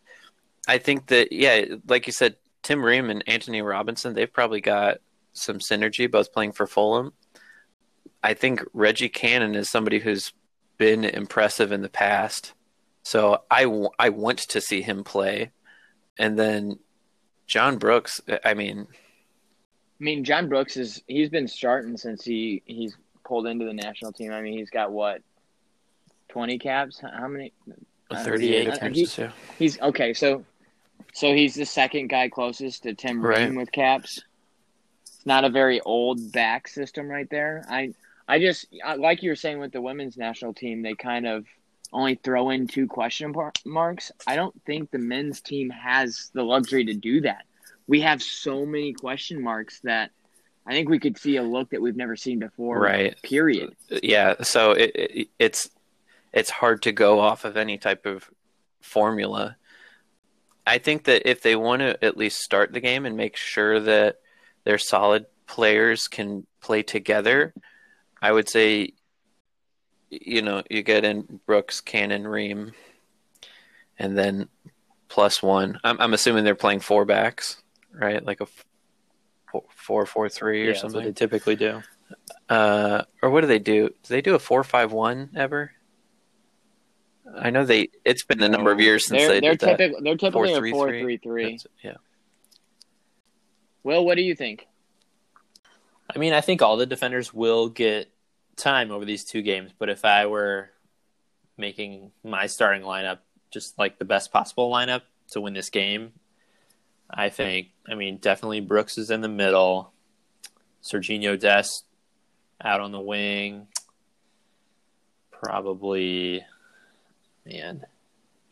I 0.67 0.77
think 0.77 1.08
that 1.08 1.32
yeah, 1.32 1.65
like 1.88 2.08
you 2.08 2.13
said, 2.13 2.36
Tim 2.63 2.84
Ream 2.84 3.10
and 3.10 3.24
Antonee 3.27 3.62
Robinson, 3.62 4.13
they've 4.13 4.32
probably 4.32 4.62
got 4.62 4.98
some 5.34 5.60
synergy 5.60 6.10
both 6.10 6.34
playing 6.34 6.53
for 6.53 6.65
Fulham. 6.65 7.13
I 8.24 8.34
think 8.34 8.63
Reggie 8.74 9.10
Cannon 9.10 9.53
is 9.53 9.70
somebody 9.70 10.00
who's 10.00 10.34
been 10.77 11.05
impressive 11.05 11.72
in 11.72 11.82
the 11.82 11.89
past. 11.89 12.53
So 13.03 13.44
I, 13.51 13.63
w- 13.63 13.89
I 14.00 14.10
want 14.10 14.39
to 14.39 14.62
see 14.62 14.82
him 14.82 15.03
play. 15.03 15.51
And 16.17 16.39
then 16.39 16.79
John 17.46 17.77
Brooks, 17.77 18.20
I 18.44 18.55
mean, 18.55 18.88
I 20.00 20.04
mean, 20.04 20.24
John 20.24 20.50
Brooks 20.50 20.78
is 20.78 21.02
he's 21.08 21.30
been 21.30 21.48
starting 21.48 21.98
since 21.98 22.24
he 22.24 22.62
he's 22.66 22.96
pulled 23.24 23.48
into 23.48 23.66
the 23.66 23.74
national 23.74 24.12
team. 24.12 24.32
I 24.32 24.42
mean, 24.42 24.58
he's 24.58 24.70
got 24.70 24.92
what 24.92 25.22
twenty 26.28 26.60
caps? 26.60 27.00
How 27.02 27.28
many? 27.28 27.54
38 28.14 28.68
he-. 28.94 29.28
He's 29.58 29.82
okay. 29.82 30.14
So, 30.14 30.46
so 31.14 31.34
he's 31.34 31.56
the 31.56 31.66
second 31.66 32.08
guy 32.08 32.30
closest 32.30 32.84
to 32.84 32.94
Tim 32.94 33.22
Right. 33.22 33.54
With 33.54 33.72
caps. 33.72 34.22
It's 35.06 35.25
not 35.25 35.44
a 35.44 35.50
very 35.50 35.82
old 35.82 36.32
back 36.32 36.68
system 36.68 37.08
right 37.08 37.30
there. 37.30 37.66
I, 37.70 37.94
I 38.28 38.40
just 38.40 38.68
like 38.98 39.24
you 39.24 39.32
were 39.32 39.36
saying 39.36 39.60
with 39.60 39.72
the 39.72 39.82
women's 39.82 40.18
national 40.18 40.54
team, 40.54 40.82
they 40.82 40.94
kind 40.94 41.25
of 41.25 41.46
only 41.94 42.16
throw 42.16 42.50
in 42.50 42.68
two 42.68 42.88
question 42.88 43.34
marks. 43.66 44.12
I 44.28 44.36
don't 44.36 44.60
think 44.66 44.92
the 44.92 45.00
men's 45.00 45.42
team 45.42 45.70
has 45.70 46.30
the 46.34 46.44
luxury 46.44 46.86
to 46.86 46.94
do 46.94 47.22
that. 47.22 47.46
We 47.88 48.01
have 48.01 48.22
so 48.22 48.65
many 48.65 48.94
question 48.94 49.42
marks 49.42 49.80
that 49.82 50.12
I 50.65 50.72
think 50.72 50.89
we 50.89 51.00
could 51.00 51.18
see 51.18 51.38
a 51.38 51.44
look 51.44 51.70
that 51.70 51.82
we've 51.82 51.96
never 51.96 52.15
seen 52.15 52.39
before. 52.39 52.80
Right. 52.80 53.22
Period. 53.22 53.75
yeah 54.01 54.36
so 54.42 54.72
it, 54.72 54.92
it 54.96 55.27
it's 55.38 55.70
it's 56.36 56.50
hard 56.50 56.82
to 56.84 56.92
go 56.92 57.20
off 57.20 57.46
of 57.46 57.58
any 57.58 57.77
type 57.77 58.06
of 58.06 58.30
formula 58.82 59.56
i 60.68 60.77
think 60.77 61.06
that 61.06 61.27
if 61.27 61.42
they 61.42 61.56
want 61.56 61.80
to 61.82 62.04
at 62.06 62.18
least 62.18 62.42
start 62.42 62.72
the 62.72 62.80
game 62.80 63.06
and 63.06 63.18
make 63.18 63.36
sure 63.36 63.80
that 63.80 64.18
their 64.63 64.77
solid 64.77 65.25
players 65.48 66.08
can 66.08 66.46
play 66.62 66.84
together 66.84 67.54
i 68.22 68.32
would 68.32 68.48
say 68.48 68.92
you 70.10 70.42
know 70.42 70.62
you 70.70 70.84
get 70.84 71.04
in 71.04 71.39
brooks 71.48 71.82
cannon 71.82 72.27
ream 72.27 72.74
and 73.98 74.15
then 74.18 74.48
plus 75.08 75.42
one 75.42 75.80
i'm, 75.84 76.00
I'm 76.00 76.13
assuming 76.13 76.44
they're 76.44 76.54
playing 76.54 76.82
four 76.82 77.06
backs 77.06 77.62
right 78.00 78.24
like 78.25 78.40
a 78.42 78.44
f- 78.44 78.66
four 79.52 79.64
four, 79.75 80.06
four 80.06 80.30
three 80.30 80.64
Yeah, 80.64 80.70
or 80.70 80.74
that's 80.74 80.84
what 80.84 80.92
something 80.92 81.08
they 81.10 81.14
typically 81.14 81.56
do. 81.56 81.82
uh, 82.50 83.04
or 83.22 83.30
what 83.30 83.42
do 83.42 83.48
they 83.48 83.60
do? 83.60 83.88
Do 83.90 83.96
they 84.10 84.22
do 84.22 84.36
a 84.36 84.40
four 84.40 84.64
five 84.64 84.92
one 84.92 85.30
ever? 85.36 85.72
I 87.38 87.50
know 87.50 87.66
they. 87.66 87.90
It's 88.06 88.24
been 88.24 88.42
a 88.44 88.48
number 88.48 88.72
of 88.72 88.80
years 88.80 89.08
since 89.08 89.20
they're 89.22 89.30
they 89.30 89.40
they're 89.40 89.56
did 89.56 89.78
that. 89.80 90.04
They're 90.04 90.16
typically 90.16 90.54
a 90.54 90.60
4-3-3. 90.62 90.72
four 90.72 90.88
three 90.90 91.18
three. 91.18 91.44
That's- 91.44 91.68
Yeah, 91.84 91.96
Well, 93.84 94.06
what 94.06 94.16
do 94.16 94.22
you 94.24 94.36
think? 94.36 94.68
I 96.14 96.20
mean, 96.20 96.34
I 96.34 96.42
think 96.42 96.62
all 96.62 96.78
the 96.78 96.86
defenders 96.86 97.34
will 97.34 97.70
get 97.70 98.12
time 98.56 98.92
over 98.92 99.06
these 99.06 99.24
two 99.25 99.42
games, 99.42 99.72
but 99.78 99.90
if 99.90 100.06
I 100.06 100.28
were 100.28 100.70
making 101.58 102.12
my 102.24 102.46
starting 102.48 102.84
lineup 102.84 103.20
just 103.52 103.78
like 103.80 103.98
the 103.98 104.06
best 104.06 104.32
possible 104.32 104.72
lineup 104.72 105.02
to 105.32 105.42
win 105.42 105.54
this 105.54 105.70
game, 105.72 106.14
I 107.09 107.29
think, 107.29 107.69
I 107.88 107.95
mean, 107.95 108.17
definitely 108.17 108.62
Brooks 108.62 108.97
is 108.97 109.12
in 109.12 109.21
the 109.21 109.29
middle, 109.29 109.91
Sergiño 110.83 111.39
Dest 111.39 111.85
out 112.62 112.81
on 112.81 112.91
the 112.91 113.00
wing, 113.00 113.67
probably, 115.31 116.45
man, 117.45 117.85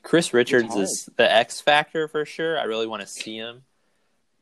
Chris 0.04 0.34
Richards 0.34 0.76
is 0.76 1.10
the 1.16 1.32
X 1.32 1.62
factor 1.62 2.08
for 2.08 2.26
sure. 2.26 2.60
I 2.60 2.64
really 2.64 2.88
want 2.88 3.02
to 3.02 3.08
see 3.08 3.38
him. 3.38 3.64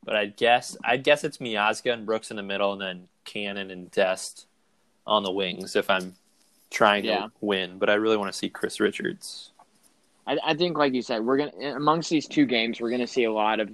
But 0.04 0.16
I'd 0.16 0.36
guess 0.36 0.76
I'd 0.84 1.04
guess 1.04 1.24
it's 1.24 1.38
Miazga 1.38 1.94
and 1.94 2.08
Brooks 2.08 2.32
in 2.32 2.38
the 2.38 2.42
middle, 2.44 2.74
and 2.74 2.82
then 2.82 3.08
Cannon 3.24 3.70
and 3.70 3.92
Dest 3.92 4.48
on 5.06 5.22
the 5.22 5.32
wings 5.32 5.76
if 5.76 5.92
I'm 5.92 6.16
trying 6.72 7.06
Yeah. 7.06 7.26
to 7.28 7.32
win. 7.40 7.78
But 7.78 7.92
I 7.92 7.94
really 7.94 8.18
want 8.18 8.32
to 8.32 8.38
see 8.38 8.50
Chris 8.50 8.80
Richards. 8.80 9.52
I, 10.26 10.40
I 10.44 10.54
think, 10.56 10.76
like 10.76 10.94
you 10.94 11.04
said, 11.04 11.24
we're 11.24 11.38
gonna 11.38 11.76
amongst 11.76 12.10
these 12.10 12.28
two 12.28 12.48
games, 12.48 12.82
we're 12.82 12.90
gonna 12.90 13.06
see 13.06 13.26
a 13.26 13.32
lot 13.32 13.60
of 13.60 13.70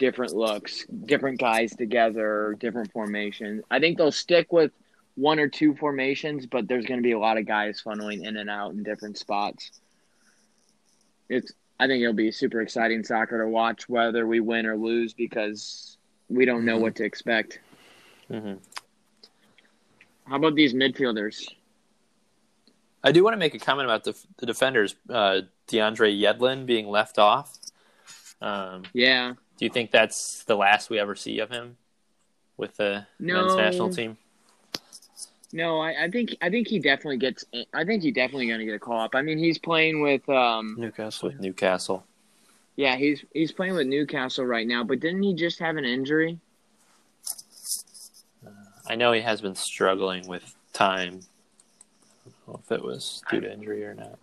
different 0.00 0.34
looks, 0.34 0.84
different 1.04 1.38
guys 1.38 1.76
together, 1.76 2.56
different 2.58 2.90
formations. 2.90 3.62
I 3.70 3.78
think 3.78 3.98
they'll 3.98 4.10
stick 4.10 4.50
with 4.52 4.72
one 5.14 5.38
or 5.38 5.46
two 5.46 5.76
formations, 5.76 6.46
but 6.46 6.66
there's 6.66 6.86
gonna 6.86 7.02
be 7.02 7.12
a 7.12 7.18
lot 7.18 7.36
of 7.36 7.44
guys 7.46 7.80
funneling 7.84 8.26
in 8.26 8.36
and 8.38 8.48
out 8.50 8.72
in 8.72 8.82
different 8.82 9.18
spots. 9.18 9.70
It's 11.28 11.52
I 11.78 11.86
think 11.86 12.02
it'll 12.02 12.12
be 12.14 12.30
super 12.32 12.60
exciting 12.60 13.04
soccer 13.04 13.38
to 13.42 13.48
watch, 13.48 13.88
whether 13.88 14.26
we 14.26 14.40
win 14.40 14.66
or 14.66 14.76
lose, 14.76 15.14
because 15.14 15.96
we 16.28 16.44
don't 16.44 16.64
know 16.64 16.76
Mhm. 16.78 16.82
what 16.82 16.94
to 16.96 17.04
expect. 17.04 17.60
Mm-hmm. 18.30 18.54
How 20.24 20.36
about 20.36 20.54
these 20.54 20.74
midfielders? 20.74 21.46
I 23.02 23.12
do 23.12 23.24
want 23.24 23.32
to 23.34 23.38
make 23.38 23.54
a 23.54 23.58
comment 23.58 23.86
about 23.86 24.04
the 24.04 24.14
the 24.38 24.46
defenders, 24.46 24.94
uh, 25.10 25.42
DeAndre 25.68 26.18
Yedlin 26.18 26.64
being 26.66 26.88
left 26.88 27.18
off. 27.18 27.58
Um, 28.42 28.84
Yeah, 28.94 29.34
do 29.60 29.66
you 29.66 29.70
think 29.70 29.90
that's 29.90 30.42
the 30.44 30.56
last 30.56 30.88
we 30.88 30.98
ever 30.98 31.14
see 31.14 31.38
of 31.38 31.50
him 31.50 31.76
with 32.56 32.78
the 32.78 33.06
men's 33.18 33.54
national 33.54 33.90
team? 33.90 34.16
no, 35.52 35.80
I, 35.80 36.04
I 36.04 36.10
think 36.10 36.34
I 36.40 36.48
think 36.48 36.66
he 36.66 36.78
definitely 36.78 37.18
gets. 37.18 37.44
I 37.74 37.84
think 37.84 38.02
he 38.02 38.10
definitely 38.10 38.48
gonna 38.48 38.64
get 38.64 38.74
a 38.74 38.78
call 38.78 39.02
up. 39.02 39.14
I 39.14 39.20
mean, 39.20 39.36
he's 39.36 39.58
playing 39.58 40.00
with 40.00 40.26
um, 40.30 40.76
Newcastle. 40.78 41.28
With 41.28 41.40
Newcastle, 41.40 42.06
Yeah, 42.76 42.96
he's 42.96 43.22
he's 43.34 43.52
playing 43.52 43.74
with 43.74 43.86
Newcastle 43.86 44.46
right 44.46 44.66
now, 44.66 44.82
but 44.82 44.98
didn't 44.98 45.22
he 45.22 45.34
just 45.34 45.58
have 45.58 45.76
an 45.76 45.84
injury? 45.84 46.38
I 48.88 48.94
know 48.94 49.12
he 49.12 49.20
has 49.20 49.42
been 49.42 49.54
struggling 49.54 50.26
with 50.26 50.54
time. 50.72 51.20
I 52.26 52.30
don't 52.30 52.48
know 52.48 52.60
if 52.64 52.72
it 52.72 52.82
was 52.82 53.22
due 53.30 53.40
to 53.42 53.52
injury 53.52 53.84
or 53.84 53.92
not. 53.92 54.18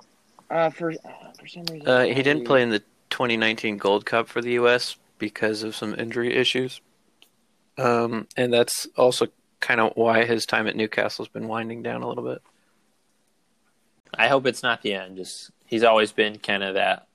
Uh, 0.50 0.72
for 0.72 0.94
uh, 0.94 1.32
for 1.40 1.46
some 1.46 1.66
reason. 1.66 1.88
Uh, 1.88 2.06
he 2.06 2.24
didn't 2.24 2.46
play 2.46 2.64
in 2.64 2.72
the 2.72 2.80
2019 3.12 3.78
Gold 3.78 4.04
Cup 4.04 4.28
for 4.28 4.42
the 4.42 4.54
U.S. 4.54 4.96
because 5.18 5.64
of 5.64 5.76
some 5.76 5.96
injury 5.96 6.36
issues, 6.36 6.82
um, 7.78 8.28
and 8.36 8.54
that's 8.54 8.88
also 8.96 9.28
kind 9.60 9.80
of 9.80 9.94
why 9.96 10.26
his 10.26 10.46
time 10.46 10.68
at 10.68 10.76
Newcastle's 10.76 11.28
been 11.28 11.48
winding 11.48 11.84
down 11.84 12.02
a 12.02 12.08
little 12.08 12.24
bit. 12.24 12.42
I 14.14 14.28
hope 14.28 14.46
it's 14.46 14.64
not 14.64 14.82
the 14.82 14.94
end. 14.94 15.18
Just 15.18 15.52
he's 15.66 15.84
always 15.84 16.12
been 16.12 16.40
kind 16.40 16.64
of 16.64 16.76
that. 16.76 17.08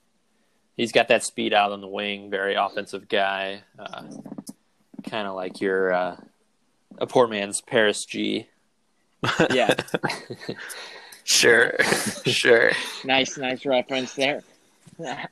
He's 0.76 0.92
got 0.92 1.08
that 1.08 1.22
speed 1.24 1.52
out 1.52 1.72
on 1.72 1.80
the 1.80 1.88
wing, 1.88 2.30
very 2.30 2.54
offensive 2.54 3.08
guy. 3.08 3.62
Uh, 3.78 4.04
kind 5.08 5.26
of 5.26 5.34
like 5.34 5.60
your 5.60 5.92
uh, 5.92 6.16
a 6.98 7.06
poor 7.06 7.26
man's 7.26 7.60
Paris 7.60 8.04
G. 8.04 8.48
Yeah, 9.50 9.74
Sure, 11.24 11.74
sure. 12.26 12.72
nice, 13.04 13.38
nice 13.38 13.64
reference 13.64 14.14
there. 14.14 14.42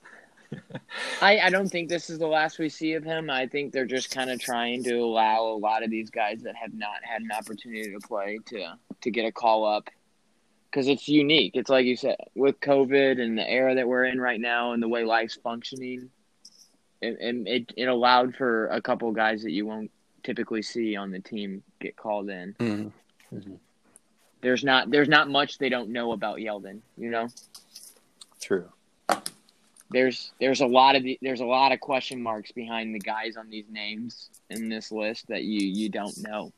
I 1.22 1.38
I 1.40 1.50
don't 1.50 1.68
think 1.68 1.88
this 1.88 2.10
is 2.10 2.18
the 2.18 2.26
last 2.26 2.58
we 2.58 2.68
see 2.68 2.94
of 2.94 3.04
him. 3.04 3.30
I 3.30 3.46
think 3.46 3.72
they're 3.72 3.86
just 3.86 4.10
kind 4.10 4.30
of 4.30 4.40
trying 4.40 4.82
to 4.84 4.94
allow 4.98 5.44
a 5.44 5.58
lot 5.58 5.82
of 5.82 5.90
these 5.90 6.10
guys 6.10 6.42
that 6.42 6.56
have 6.56 6.74
not 6.74 7.02
had 7.02 7.22
an 7.22 7.30
opportunity 7.32 7.92
to 7.92 8.00
play 8.00 8.38
to 8.46 8.76
to 9.02 9.10
get 9.10 9.24
a 9.24 9.32
call 9.32 9.64
up 9.64 9.88
because 10.70 10.88
it's 10.88 11.08
unique. 11.08 11.52
It's 11.54 11.70
like 11.70 11.86
you 11.86 11.96
said 11.96 12.16
with 12.34 12.60
COVID 12.60 13.20
and 13.20 13.36
the 13.36 13.48
era 13.48 13.74
that 13.74 13.88
we're 13.88 14.04
in 14.04 14.20
right 14.20 14.40
now 14.40 14.72
and 14.72 14.82
the 14.82 14.88
way 14.88 15.04
life's 15.04 15.36
functioning. 15.42 16.10
And, 17.02 17.16
and 17.16 17.48
it, 17.48 17.72
it 17.76 17.86
allowed 17.86 18.36
for 18.36 18.66
a 18.66 18.80
couple 18.80 19.10
guys 19.12 19.42
that 19.42 19.52
you 19.52 19.66
won't 19.66 19.90
typically 20.22 20.60
see 20.60 20.96
on 20.96 21.10
the 21.10 21.18
team 21.18 21.62
get 21.80 21.96
called 21.96 22.28
in. 22.28 22.54
Mhm. 22.54 22.92
There's 24.42 24.64
not 24.64 24.90
there's 24.90 25.08
not 25.08 25.28
much 25.28 25.58
they 25.58 25.68
don't 25.68 25.90
know 25.90 26.12
about 26.12 26.38
Yedlin. 26.38 26.80
You 26.96 27.10
know, 27.10 27.28
True. 28.40 28.68
There's 29.90 30.32
there's 30.40 30.60
a 30.60 30.66
lot 30.66 30.96
of 30.96 31.02
the, 31.02 31.18
there's 31.20 31.40
a 31.40 31.44
lot 31.46 31.72
of 31.72 31.80
question 31.80 32.22
marks 32.22 32.52
behind 32.52 32.94
the 32.94 33.00
guys 33.00 33.36
on 33.36 33.50
these 33.50 33.66
names 33.70 34.30
in 34.48 34.68
this 34.68 34.92
list 34.92 35.26
that 35.28 35.42
you 35.42 35.66
you 35.66 35.88
don't 35.88 36.16
know. 36.18 36.52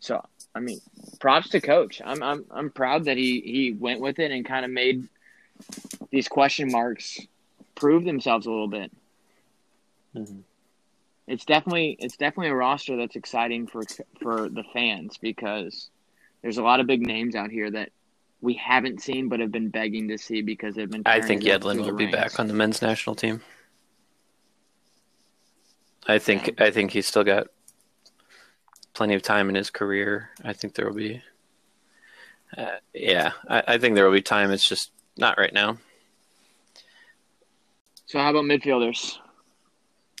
So 0.00 0.24
I 0.54 0.60
mean, 0.60 0.80
props 1.20 1.50
to 1.50 1.60
coach. 1.60 2.00
I'm 2.04 2.22
I'm 2.22 2.44
I'm 2.50 2.70
proud 2.70 3.04
that 3.04 3.16
he 3.16 3.40
he 3.40 3.72
went 3.72 4.00
with 4.00 4.18
it 4.18 4.30
and 4.30 4.44
kind 4.44 4.64
of 4.64 4.70
made 4.70 5.08
these 6.10 6.28
question 6.28 6.70
marks 6.70 7.20
prove 7.74 8.04
themselves 8.04 8.46
a 8.46 8.50
little 8.50 8.68
bit. 8.68 8.90
Mhm. 10.14 10.42
It's 11.26 11.44
definitely 11.44 11.96
it's 11.98 12.16
definitely 12.16 12.48
a 12.48 12.54
roster 12.54 12.96
that's 12.96 13.16
exciting 13.16 13.66
for 13.66 13.82
for 14.22 14.48
the 14.48 14.64
fans 14.72 15.18
because 15.18 15.90
there's 16.40 16.58
a 16.58 16.62
lot 16.62 16.80
of 16.80 16.86
big 16.86 17.02
names 17.06 17.34
out 17.34 17.50
here 17.50 17.70
that 17.70 17.90
we 18.46 18.54
haven't 18.54 19.02
seen 19.02 19.28
but 19.28 19.40
have 19.40 19.50
been 19.50 19.70
begging 19.70 20.06
to 20.06 20.16
see 20.16 20.40
because 20.40 20.76
they've 20.76 20.88
been. 20.88 21.02
I 21.04 21.20
think 21.20 21.42
Yedlin 21.42 21.84
will 21.84 21.96
be 21.96 22.06
back 22.06 22.38
on 22.38 22.46
the 22.46 22.54
men's 22.54 22.80
national 22.80 23.16
team. 23.16 23.42
I 26.06 26.20
think 26.20 26.60
I 26.60 26.70
think 26.70 26.92
he's 26.92 27.08
still 27.08 27.24
got 27.24 27.48
plenty 28.94 29.16
of 29.16 29.22
time 29.22 29.48
in 29.48 29.56
his 29.56 29.68
career. 29.68 30.30
I 30.44 30.52
think 30.52 30.74
there 30.74 30.86
will 30.86 30.94
be. 30.94 31.20
Uh, 32.56 32.76
yeah, 32.94 33.32
I, 33.48 33.64
I 33.66 33.78
think 33.78 33.96
there 33.96 34.04
will 34.04 34.12
be 34.12 34.22
time. 34.22 34.52
It's 34.52 34.68
just 34.68 34.92
not 35.16 35.38
right 35.38 35.52
now. 35.52 35.78
So 38.06 38.20
how 38.20 38.30
about 38.30 38.44
midfielders? 38.44 39.18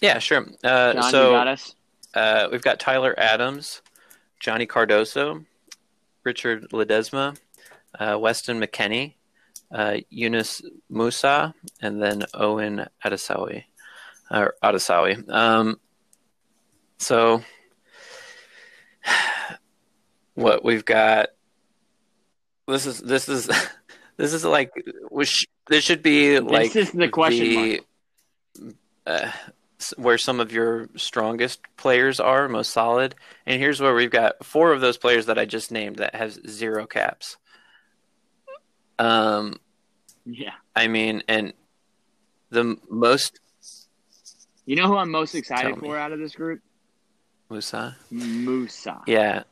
Yeah, 0.02 0.18
sure. 0.18 0.48
Uh, 0.64 0.94
John, 0.94 1.10
so 1.12 1.26
you 1.26 1.36
got 1.36 1.46
us. 1.46 1.76
Uh, 2.12 2.48
we've 2.50 2.62
got 2.62 2.80
Tyler 2.80 3.14
Adams, 3.16 3.82
Johnny 4.40 4.66
Cardoso, 4.66 5.44
Richard 6.24 6.70
Ledezma, 6.72 7.36
uh, 7.98 8.18
Weston 8.18 8.60
McKennie, 8.60 9.14
uh, 9.72 9.98
Yunus 10.10 10.62
Musah, 10.90 11.54
and 11.80 12.02
then 12.02 12.24
Owen 12.34 12.86
Otasowie. 13.04 13.64
Or 14.30 14.54
Adesawi. 14.62 15.28
Um, 15.30 15.78
so, 16.98 17.42
what 20.34 20.64
we've 20.64 20.84
got. 20.84 21.28
This 22.66 22.86
is 22.86 23.00
this 23.00 23.28
is 23.28 23.46
this 24.16 24.32
is 24.32 24.44
like 24.44 24.72
which 25.08 25.46
this 25.68 25.84
should 25.84 26.02
be 26.02 26.40
like 26.40 26.72
this 26.72 26.88
is 26.88 26.92
the 26.92 27.08
question 27.08 27.46
the, 27.46 28.74
uh, 29.06 29.30
where 29.96 30.18
some 30.18 30.40
of 30.40 30.52
your 30.52 30.88
strongest 30.96 31.60
players 31.76 32.18
are, 32.18 32.48
most 32.48 32.72
solid. 32.72 33.14
And 33.44 33.60
here's 33.60 33.80
where 33.80 33.94
we've 33.94 34.10
got 34.10 34.44
four 34.44 34.72
of 34.72 34.80
those 34.80 34.96
players 34.96 35.26
that 35.26 35.38
I 35.38 35.44
just 35.44 35.70
named 35.70 35.96
that 35.96 36.14
has 36.14 36.40
zero 36.48 36.86
caps. 36.86 37.36
Um, 38.98 39.58
Yeah. 40.24 40.54
I 40.74 40.88
mean, 40.88 41.22
and 41.28 41.52
the 42.50 42.76
most 42.88 43.40
You 44.64 44.76
know 44.76 44.86
who 44.88 44.96
I'm 44.96 45.10
most 45.10 45.34
excited 45.34 45.68
Tell 45.74 45.76
me. 45.76 45.88
for 45.88 45.96
out 45.98 46.12
of 46.12 46.18
this 46.18 46.34
group? 46.34 46.60
Musah, 47.50 47.94
Musah. 48.12 49.02
yeah, 49.06 49.44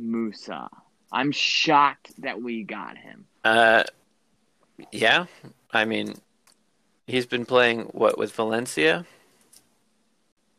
Musah. 0.00 0.68
I'm 1.10 1.32
shocked 1.32 2.12
that 2.22 2.40
we 2.42 2.62
got 2.64 2.96
him. 2.96 3.26
uh, 3.44 3.84
yeah. 4.90 5.26
I 5.72 5.84
mean, 5.84 6.14
he's 7.06 7.26
been 7.26 7.46
playing 7.46 7.82
what 7.92 8.18
with 8.18 8.32
Valencia. 8.32 9.06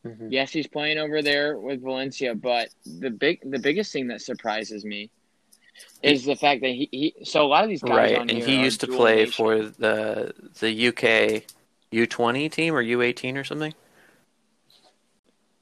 Mhm. 0.06 0.28
Yes, 0.32 0.52
he's 0.52 0.68
playing 0.68 0.98
over 0.98 1.22
there 1.22 1.58
with 1.58 1.82
Valencia, 1.82 2.34
but 2.36 2.70
the 2.86 3.10
big 3.10 3.40
the 3.50 3.60
biggest 3.60 3.92
thing 3.94 4.08
that 4.08 4.22
surprises 4.22 4.84
me 4.86 5.10
is 6.02 6.26
the 6.26 6.36
fact 6.36 6.62
that 6.62 6.70
he, 6.70 6.90
he 6.92 7.16
so 7.24 7.46
a 7.46 7.48
lot 7.48 7.64
of 7.64 7.70
these 7.70 7.82
guys 7.82 8.12
right, 8.12 8.20
and 8.22 8.30
he 8.32 8.62
used 8.62 8.82
to 8.82 8.88
play 8.88 9.16
nation. 9.26 9.32
for 9.32 9.58
the 9.64 10.34
the 10.60 10.88
UK 10.90 11.44
U20 11.92 12.52
team 12.52 12.74
or 12.74 12.84
U18 12.84 13.38
or 13.38 13.44
something. 13.44 13.74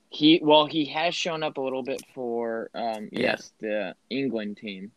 He 0.09 0.39
well, 0.43 0.65
he 0.65 0.85
has 0.85 1.15
shown 1.15 1.41
up 1.43 1.57
a 1.57 1.61
little 1.61 1.83
bit 1.83 2.03
for 2.13 2.69
um, 2.73 3.09
Yeah. 3.11 3.31
yes 3.31 3.51
the 3.59 3.95
England 4.09 4.57
team, 4.57 4.91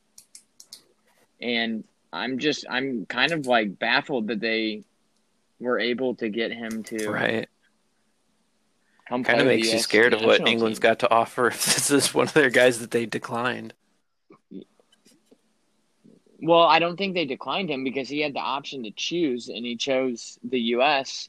and 1.41 1.85
I'm 2.13 2.39
just 2.39 2.65
I'm 2.69 3.07
kind 3.07 3.33
of 3.33 3.47
like 3.47 3.79
baffled 3.79 4.27
that 4.29 4.41
they 4.41 4.83
were 5.61 5.79
able 5.79 6.17
to 6.17 6.29
get 6.29 6.51
him 6.53 6.83
to 6.85 7.11
Right. 7.11 7.49
come 9.09 9.23
Kind 9.23 9.41
of 9.41 9.47
makes 9.47 9.73
you 9.73 9.79
scared 9.79 10.15
of 10.15 10.23
what 10.23 10.47
England's 10.49 10.79
team. 10.79 10.83
got 10.83 10.99
to 11.01 11.11
offer 11.11 11.47
if 11.49 11.65
this 11.65 11.91
is 11.91 12.13
one 12.13 12.27
of 12.27 12.33
their 12.35 12.51
guys 12.51 12.81
that 12.81 12.91
they 12.91 13.07
declined. 13.07 13.73
Well, 16.43 16.63
I 16.63 16.79
don't 16.79 16.97
think 16.97 17.15
they 17.15 17.25
declined 17.25 17.71
him 17.71 17.85
because 17.85 18.09
he 18.09 18.21
had 18.21 18.35
the 18.35 18.41
option 18.41 18.83
to 18.85 18.91
choose, 18.91 19.49
and 19.49 19.65
he 19.65 19.77
chose 19.77 20.39
the 20.43 20.61
U.S. 20.61 21.29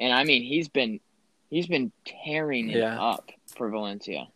And 0.00 0.12
I 0.12 0.24
mean, 0.24 0.42
he's 0.42 0.68
been 0.68 1.00
he's 1.50 1.66
been 1.66 1.92
tearing 2.24 2.70
it 2.70 2.78
Yeah. 2.78 3.00
up 3.00 3.30
for 3.56 3.68
Valencia. 3.70 4.26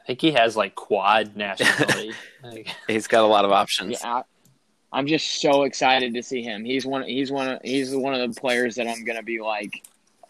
I 0.00 0.06
think 0.06 0.20
he 0.20 0.32
has 0.32 0.56
like 0.56 0.74
quad 0.74 1.36
nationality. 1.36 2.12
like, 2.44 2.68
He's 2.86 3.06
got 3.08 3.24
a 3.24 3.26
lot 3.26 3.44
of 3.44 3.50
options. 3.52 3.98
Yeah, 4.02 4.14
I, 4.16 4.22
I'm 4.92 5.06
just 5.06 5.40
so 5.40 5.64
excited 5.64 6.14
to 6.14 6.22
see 6.22 6.42
him. 6.42 6.64
He's 6.64 6.86
one. 6.86 7.02
He's 7.02 7.32
one. 7.32 7.48
Of, 7.48 7.60
he's 7.64 7.94
one 7.94 8.14
of 8.14 8.32
the 8.34 8.40
players 8.40 8.76
that 8.76 8.86
I'm 8.86 9.04
gonna 9.04 9.22
be 9.24 9.40
like 9.40 9.82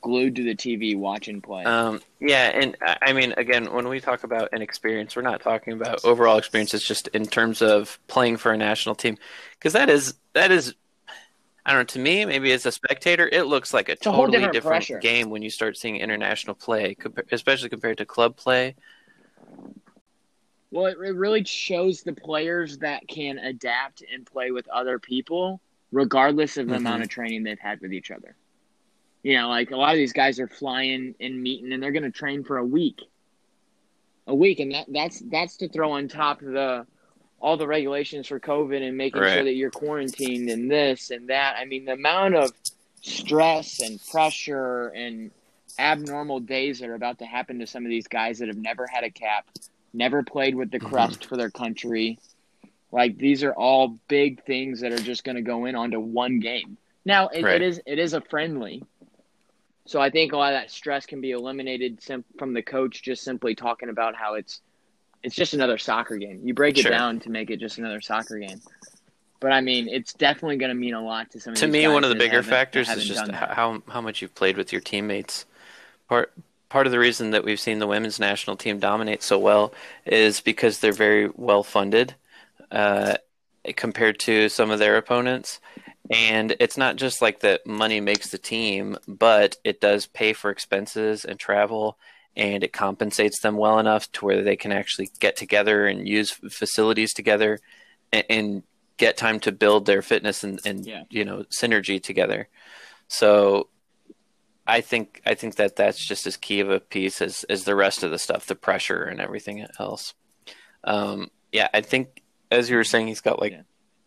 glued 0.06 0.36
to 0.36 0.44
the 0.44 0.54
TV 0.54 0.96
watching 0.96 1.40
play. 1.40 1.64
Um, 1.64 2.00
yeah, 2.20 2.52
and 2.54 2.76
I 2.80 3.12
mean, 3.12 3.34
again, 3.36 3.72
when 3.72 3.88
we 3.88 3.98
talk 3.98 4.22
about 4.22 4.50
an 4.52 4.62
experience, 4.62 5.16
we're 5.16 5.22
not 5.22 5.42
talking 5.42 5.72
about 5.72 6.04
overall 6.04 6.38
experience. 6.38 6.74
It's 6.74 6.86
just 6.86 7.08
in 7.08 7.26
terms 7.26 7.60
of 7.60 7.98
playing 8.06 8.36
for 8.36 8.52
a 8.52 8.56
national 8.56 8.94
team, 8.94 9.18
because 9.58 9.72
that 9.72 9.90
is 9.90 10.14
that 10.32 10.52
is, 10.52 10.74
I 11.64 11.72
don't 11.72 11.80
know. 11.80 11.84
To 11.84 11.98
me, 11.98 12.24
maybe 12.24 12.52
as 12.52 12.64
a 12.66 12.70
spectator, 12.70 13.28
it 13.30 13.48
looks 13.48 13.74
like 13.74 13.88
a 13.88 13.94
a 13.94 14.10
whole 14.12 14.26
totally 14.26 14.46
different 14.52 14.86
different 14.86 15.02
game 15.02 15.28
when 15.28 15.42
you 15.42 15.50
start 15.50 15.76
seeing 15.76 15.96
international 15.96 16.54
play, 16.54 16.96
especially 17.32 17.68
compared 17.68 17.98
to 17.98 18.06
club 18.06 18.36
play. 18.36 18.76
Well, 20.70 20.86
it, 20.86 20.98
really 20.98 21.42
shows 21.42 22.02
the 22.02 22.12
players 22.12 22.78
that 22.78 23.08
can 23.08 23.38
adapt 23.38 24.04
and 24.12 24.24
play 24.24 24.52
with 24.52 24.68
other 24.68 25.00
people, 25.00 25.60
regardless 25.90 26.58
of 26.58 26.68
the 26.68 26.74
Mhm. 26.74 26.78
amount 26.78 27.02
of 27.02 27.08
training 27.08 27.42
they've 27.42 27.58
had 27.58 27.80
with 27.80 27.92
each 27.92 28.12
other. 28.12 28.36
You 29.22 29.38
know, 29.38 29.48
like 29.48 29.70
a 29.70 29.76
lot 29.76 29.90
of 29.92 29.96
these 29.96 30.12
guys 30.12 30.38
are 30.38 30.48
flying 30.48 31.14
and 31.20 31.42
meeting, 31.42 31.72
and 31.72 31.82
they're 31.82 31.92
going 31.92 32.04
to 32.04 32.10
train 32.10 32.44
for 32.44 32.58
a 32.58 32.64
week, 32.64 33.00
a 34.26 34.34
week, 34.34 34.60
and 34.60 34.72
that 34.72 34.86
that's 34.88 35.20
that's 35.20 35.56
to 35.58 35.68
throw 35.68 35.92
on 35.92 36.08
top 36.08 36.42
of 36.42 36.52
the 36.52 36.86
all 37.40 37.56
the 37.56 37.66
regulations 37.66 38.28
for 38.28 38.40
COVID 38.40 38.86
and 38.86 38.96
making 38.96 39.20
Right. 39.20 39.34
sure 39.34 39.44
that 39.44 39.54
you're 39.54 39.70
quarantined 39.70 40.48
and 40.48 40.70
this 40.70 41.10
and 41.10 41.28
that. 41.28 41.56
I 41.58 41.64
mean, 41.64 41.84
the 41.84 41.92
amount 41.92 42.34
of 42.34 42.52
stress 43.02 43.80
and 43.80 44.00
pressure 44.10 44.88
and 44.88 45.30
abnormal 45.78 46.40
days 46.40 46.78
that 46.80 46.88
are 46.88 46.94
about 46.94 47.18
to 47.18 47.26
happen 47.26 47.58
to 47.58 47.66
some 47.66 47.84
of 47.84 47.90
these 47.90 48.06
guys 48.08 48.38
that 48.38 48.48
have 48.48 48.56
never 48.56 48.86
had 48.86 49.04
a 49.04 49.10
cap, 49.10 49.46
never 49.92 50.22
played 50.22 50.54
with 50.54 50.70
the 50.70 50.78
mm-hmm. 50.78 50.88
crest 50.88 51.26
for 51.26 51.36
their 51.36 51.50
country. 51.50 52.18
Like 52.92 53.18
these 53.18 53.42
are 53.44 53.52
all 53.52 53.98
big 54.08 54.42
things 54.44 54.80
that 54.80 54.92
are 54.92 54.98
just 54.98 55.24
going 55.24 55.36
to 55.36 55.42
go 55.42 55.66
in 55.66 55.74
onto 55.74 56.00
one 56.00 56.40
game. 56.40 56.78
Now 57.04 57.28
it, 57.28 57.44
Right. 57.44 57.56
it 57.56 57.62
is 57.62 57.80
it 57.86 57.98
is 57.98 58.14
a 58.14 58.20
friendly, 58.20 58.82
so 59.86 60.00
I 60.00 60.10
think 60.10 60.32
a 60.32 60.36
lot 60.36 60.52
of 60.52 60.60
that 60.60 60.70
stress 60.70 61.06
can 61.06 61.20
be 61.20 61.30
eliminated 61.30 62.02
sim- 62.02 62.24
from 62.38 62.52
the 62.52 62.62
coach 62.62 63.02
just 63.02 63.22
simply 63.22 63.54
talking 63.54 63.88
about 63.88 64.14
how 64.14 64.34
it's 64.34 64.60
it's 65.22 65.34
just 65.34 65.54
another 65.54 65.78
soccer 65.78 66.16
game. 66.18 66.40
You 66.44 66.54
break 66.54 66.78
it 66.78 66.88
down 66.88 67.20
to 67.20 67.30
make 67.30 67.50
it 67.50 67.58
just 67.58 67.78
another 67.78 68.00
soccer 68.00 68.38
game. 68.38 68.60
But 69.40 69.52
I 69.52 69.60
mean, 69.60 69.88
it's 69.88 70.12
definitely 70.12 70.56
going 70.56 70.70
to 70.70 70.74
mean 70.74 70.94
a 70.94 71.02
lot 71.02 71.30
to 71.32 71.40
some 71.40 71.52
of 71.52 71.58
to 71.58 71.66
me, 71.66 71.86
one 71.88 72.04
of 72.04 72.10
the 72.10 72.16
bigger 72.16 72.42
factors 72.42 72.88
is 72.88 73.06
just 73.06 73.30
how 73.30 73.82
how 73.88 74.00
much 74.00 74.22
you've 74.22 74.34
played 74.34 74.56
with 74.56 74.72
your 74.72 74.80
teammates. 74.80 75.46
Part 76.08 76.32
part 76.68 76.86
of 76.86 76.92
the 76.92 76.98
reason 76.98 77.30
that 77.30 77.44
we've 77.44 77.60
seen 77.60 77.78
the 77.78 77.86
women's 77.86 78.18
national 78.18 78.56
team 78.56 78.78
dominate 78.78 79.22
so 79.22 79.38
well 79.38 79.72
is 80.04 80.40
because 80.40 80.80
they're 80.80 80.92
very 80.92 81.30
well 81.34 81.62
funded 81.62 82.14
uh, 82.70 83.14
compared 83.76 84.18
to 84.20 84.48
some 84.48 84.70
of 84.70 84.78
their 84.78 84.96
opponents. 84.96 85.60
And 86.10 86.56
it's 86.60 86.76
not 86.76 86.96
just 86.96 87.20
like 87.20 87.40
that 87.40 87.66
money 87.66 88.00
makes 88.00 88.30
the 88.30 88.38
team, 88.38 88.96
but 89.08 89.56
it 89.64 89.80
does 89.80 90.06
pay 90.06 90.32
for 90.32 90.50
expenses 90.50 91.24
and 91.24 91.38
travel, 91.38 91.98
and 92.36 92.62
it 92.62 92.72
compensates 92.72 93.40
them 93.40 93.56
well 93.56 93.78
enough 93.78 94.10
to 94.12 94.24
where 94.24 94.42
they 94.42 94.56
can 94.56 94.72
actually 94.72 95.10
get 95.18 95.36
together 95.36 95.86
and 95.86 96.06
use 96.06 96.30
facilities 96.30 97.12
together 97.12 97.60
and, 98.12 98.24
and 98.30 98.62
get 98.98 99.16
time 99.16 99.40
to 99.40 99.52
build 99.52 99.86
their 99.86 100.02
fitness 100.02 100.42
and, 100.44 100.60
and 100.64 100.86
Yeah. 100.86 101.04
you 101.10 101.24
know 101.24 101.44
synergy 101.60 102.02
together. 102.02 102.48
So 103.08 103.68
I 104.66 104.80
think 104.80 105.22
I 105.26 105.34
think 105.34 105.56
that 105.56 105.76
that's 105.76 106.06
just 106.06 106.26
as 106.26 106.36
key 106.36 106.60
of 106.60 106.70
a 106.70 106.80
piece 106.80 107.20
as 107.22 107.44
as 107.44 107.64
the 107.64 107.74
rest 107.76 108.02
of 108.02 108.10
the 108.10 108.18
stuff, 108.18 108.46
the 108.46 108.54
pressure 108.54 109.02
and 109.02 109.20
everything 109.20 109.66
else. 109.78 110.14
Um, 110.84 111.30
yeah, 111.52 111.68
I 111.74 111.80
think 111.80 112.22
as 112.50 112.70
you 112.70 112.76
were 112.76 112.84
saying, 112.84 113.06
he's 113.08 113.20
got 113.20 113.40
like 113.40 113.52
Yeah. 113.52 113.62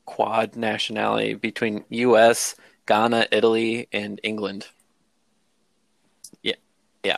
Quad 0.10 0.56
nationality 0.56 1.36
between 1.36 1.86
U.S., 1.90 2.56
Ghana, 2.88 3.28
Italy, 3.32 3.88
and 3.94 4.20
England. 4.24 4.66
Yeah, 6.42 6.56
yeah. 7.04 7.18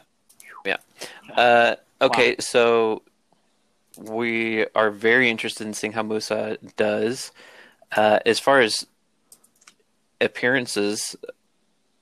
Yeah. 0.66 0.78
Uh, 1.34 1.76
okay, 2.02 2.36
so 2.40 3.04
we 3.98 4.66
are 4.76 4.92
very 4.92 5.30
interested 5.30 5.66
in 5.66 5.74
seeing 5.74 5.94
how 5.94 6.04
Musah 6.04 6.58
does. 6.76 7.32
Uh, 7.96 8.20
as 8.26 8.42
far 8.42 8.60
as 8.60 8.86
appearances, 10.20 11.16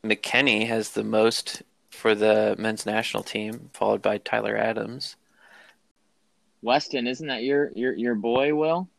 McKennie 0.03 0.65
has 0.67 0.89
the 0.93 1.03
most 1.03 1.61
for 1.91 2.15
the 2.15 2.55
men's 2.57 2.87
national 2.87 3.21
team, 3.21 3.69
followed 3.73 4.01
by 4.01 4.17
Tyler 4.17 4.57
Adams. 4.57 5.17
Weston, 6.63 7.05
isn't 7.05 7.27
that 7.27 7.43
your 7.43 7.71
your 7.75 7.93
your 7.93 8.15
boy? 8.15 8.55
Will 8.55 8.89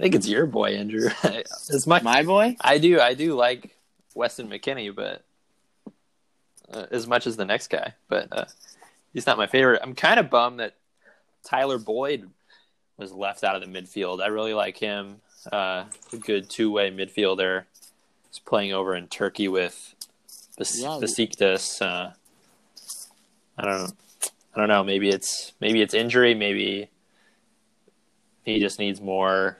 think 0.00 0.14
it's 0.14 0.28
your 0.28 0.46
boy, 0.46 0.76
Andrew. 0.76 1.10
it's 1.24 1.86
my 1.86 2.00
my 2.02 2.22
boy? 2.22 2.56
I 2.60 2.78
do 2.78 3.00
I 3.00 3.14
do 3.14 3.34
like 3.34 3.76
Weston 4.14 4.48
McKennie, 4.48 4.94
but 4.94 5.22
uh, 6.72 6.86
as 6.90 7.06
much 7.06 7.26
as 7.26 7.36
the 7.36 7.44
next 7.44 7.68
guy, 7.68 7.94
but 8.08 8.28
uh, 8.32 8.44
he's 9.12 9.26
not 9.26 9.38
my 9.38 9.46
favorite. 9.46 9.80
I'm 9.82 9.94
kind 9.94 10.18
of 10.20 10.30
bummed 10.30 10.60
that 10.60 10.74
Tyler 11.44 11.78
Boyd 11.78 12.28
was 12.96 13.12
left 13.12 13.44
out 13.44 13.56
of 13.56 13.62
the 13.62 13.66
midfield. 13.80 14.22
I 14.22 14.28
really 14.28 14.54
like 14.54 14.76
him. 14.76 15.20
Uh, 15.50 15.84
a 16.12 16.16
good 16.16 16.50
two 16.50 16.70
way 16.70 16.90
midfielder. 16.90 17.64
He's 18.28 18.38
playing 18.38 18.72
over 18.72 18.94
in 18.94 19.08
Turkey 19.08 19.48
with 19.48 19.94
Yeah. 20.58 20.98
Besiktas. 21.00 21.80
Uh, 21.80 22.12
I 23.58 23.64
don't 23.64 23.78
know. 23.78 23.90
I 24.54 24.58
don't 24.58 24.68
know. 24.68 24.84
Maybe 24.84 25.08
it's 25.08 25.52
maybe 25.60 25.80
it's 25.80 25.94
injury. 25.94 26.34
Maybe 26.34 26.90
he 28.44 28.60
just 28.60 28.78
needs 28.78 29.00
more 29.00 29.58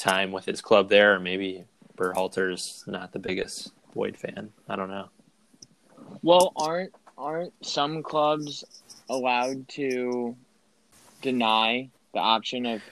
time 0.00 0.32
with 0.32 0.44
his 0.46 0.60
club 0.60 0.88
there, 0.88 1.14
or 1.14 1.20
maybe 1.20 1.64
Berhalter's 1.96 2.84
not 2.86 3.12
the 3.12 3.18
biggest 3.18 3.72
Boyd 3.94 4.16
fan. 4.16 4.50
I 4.68 4.76
don't 4.76 4.90
know. 4.90 5.08
Well, 6.22 6.52
aren't 6.56 6.94
aren't 7.18 7.52
some 7.64 8.02
clubs 8.02 8.64
allowed 9.08 9.68
to 9.68 10.34
deny 11.20 11.90
the 12.14 12.20
option 12.20 12.64
of 12.66 12.82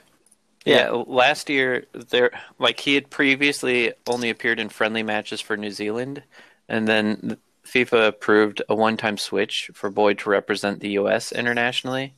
Yeah, 0.65 0.91
last 0.91 1.49
year 1.49 1.87
there 2.11 2.31
like 2.59 2.81
he 2.81 2.95
had 2.95 3.11
previously 3.11 3.95
only 4.07 4.29
appeared 4.31 4.61
in 4.61 4.69
friendly 4.69 5.03
matches 5.03 5.41
for 5.41 5.57
New 5.57 5.71
Zealand, 5.71 6.23
and 6.69 6.87
then 6.87 7.39
FIFA 7.65 8.09
approved 8.09 8.63
a 8.69 8.75
one-time 8.75 9.17
switch 9.19 9.71
for 9.75 9.91
Boyd 9.91 10.19
to 10.21 10.31
represent 10.31 10.81
the 10.81 10.91
U.S. 10.91 11.33
internationally, 11.33 12.15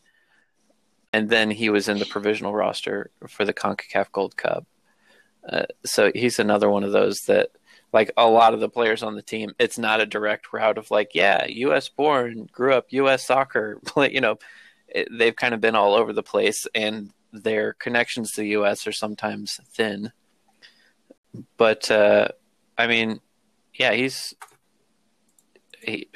and 1.12 1.28
then 1.28 1.50
he 1.50 1.70
was 1.70 1.88
in 1.88 1.98
the 1.98 2.06
provisional 2.06 2.54
roster 2.54 3.10
for 3.28 3.44
the 3.44 3.54
Concacaf 3.54 4.10
Gold 4.12 4.36
Cup. 4.36 4.66
Uh, 5.48 5.64
so 5.84 6.10
he's 6.14 6.38
another 6.38 6.68
one 6.70 6.84
of 6.84 6.92
those 6.92 7.20
that, 7.26 7.50
like 7.92 8.12
a 8.16 8.26
lot 8.26 8.54
of 8.54 8.60
the 8.60 8.68
players 8.68 9.02
on 9.02 9.16
the 9.16 9.22
team, 9.22 9.52
it's 9.58 9.78
not 9.78 10.00
a 10.00 10.06
direct 10.06 10.52
route 10.52 10.78
of 10.78 10.90
like, 10.90 11.10
yeah, 11.14 11.44
U.S. 11.46 11.88
born, 11.88 12.48
grew 12.52 12.74
up 12.74 12.86
U.S. 12.90 13.26
soccer, 13.26 13.80
play, 13.84 14.12
you 14.12 14.20
know, 14.20 14.36
it, 14.88 15.08
they've 15.10 15.34
kind 15.36 15.54
of 15.54 15.60
been 15.60 15.74
all 15.74 15.94
over 15.94 16.12
the 16.12 16.22
place, 16.22 16.66
and 16.74 17.10
their 17.32 17.72
connections 17.74 18.32
to 18.32 18.42
the 18.42 18.48
U.S. 18.48 18.86
are 18.86 18.92
sometimes 18.92 19.58
thin. 19.74 20.12
But 21.56 21.90
uh, 21.90 22.28
I 22.76 22.86
mean, 22.86 23.20
yeah, 23.74 23.92
he's 23.92 24.34
he, 25.82 26.08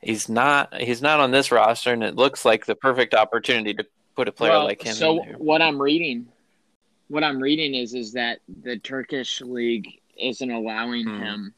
he's 0.00 0.28
not 0.28 0.74
he's 0.80 1.02
not 1.02 1.20
on 1.20 1.30
this 1.30 1.50
roster, 1.50 1.92
and 1.92 2.04
it 2.04 2.14
looks 2.16 2.44
like 2.44 2.66
the 2.66 2.74
perfect 2.74 3.14
opportunity 3.14 3.74
to 3.74 3.86
put 4.16 4.28
a 4.28 4.32
player 4.32 4.52
Well, 4.52 4.64
like 4.64 4.82
him 4.82 4.94
So 4.94 5.22
in 5.22 5.28
there. 5.28 5.38
what 5.38 5.62
I'm 5.62 5.80
reading, 5.80 6.28
what 7.10 7.24
I'm 7.24 7.40
reading 7.42 7.74
is 7.74 7.92
is 7.92 8.12
that 8.12 8.38
the 8.62 8.78
Turkish 8.78 9.40
league 9.40 10.00
isn't 10.16 10.50
allowing 10.50 11.04
Hmm. 11.06 11.18
him 11.22 11.54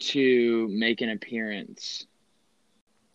to 0.00 0.68
make 0.68 1.00
an 1.00 1.08
appearance. 1.08 2.06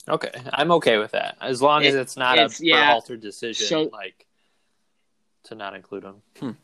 Okay, 0.08 0.32
I'm 0.52 0.72
okay 0.72 0.98
with 0.98 1.12
that 1.12 1.38
as 1.40 1.62
long 1.62 1.86
as 1.86 1.94
it's 1.94 2.18
not 2.18 2.38
it's- 2.40 2.60
a 2.60 2.66
yeah. 2.66 2.94
Berhalter 2.96 3.20
decision, 3.22 3.68
So- 3.68 3.84
like 3.84 4.26
to 5.44 5.56
not 5.56 5.76
include 5.76 6.04
him. 6.04 6.58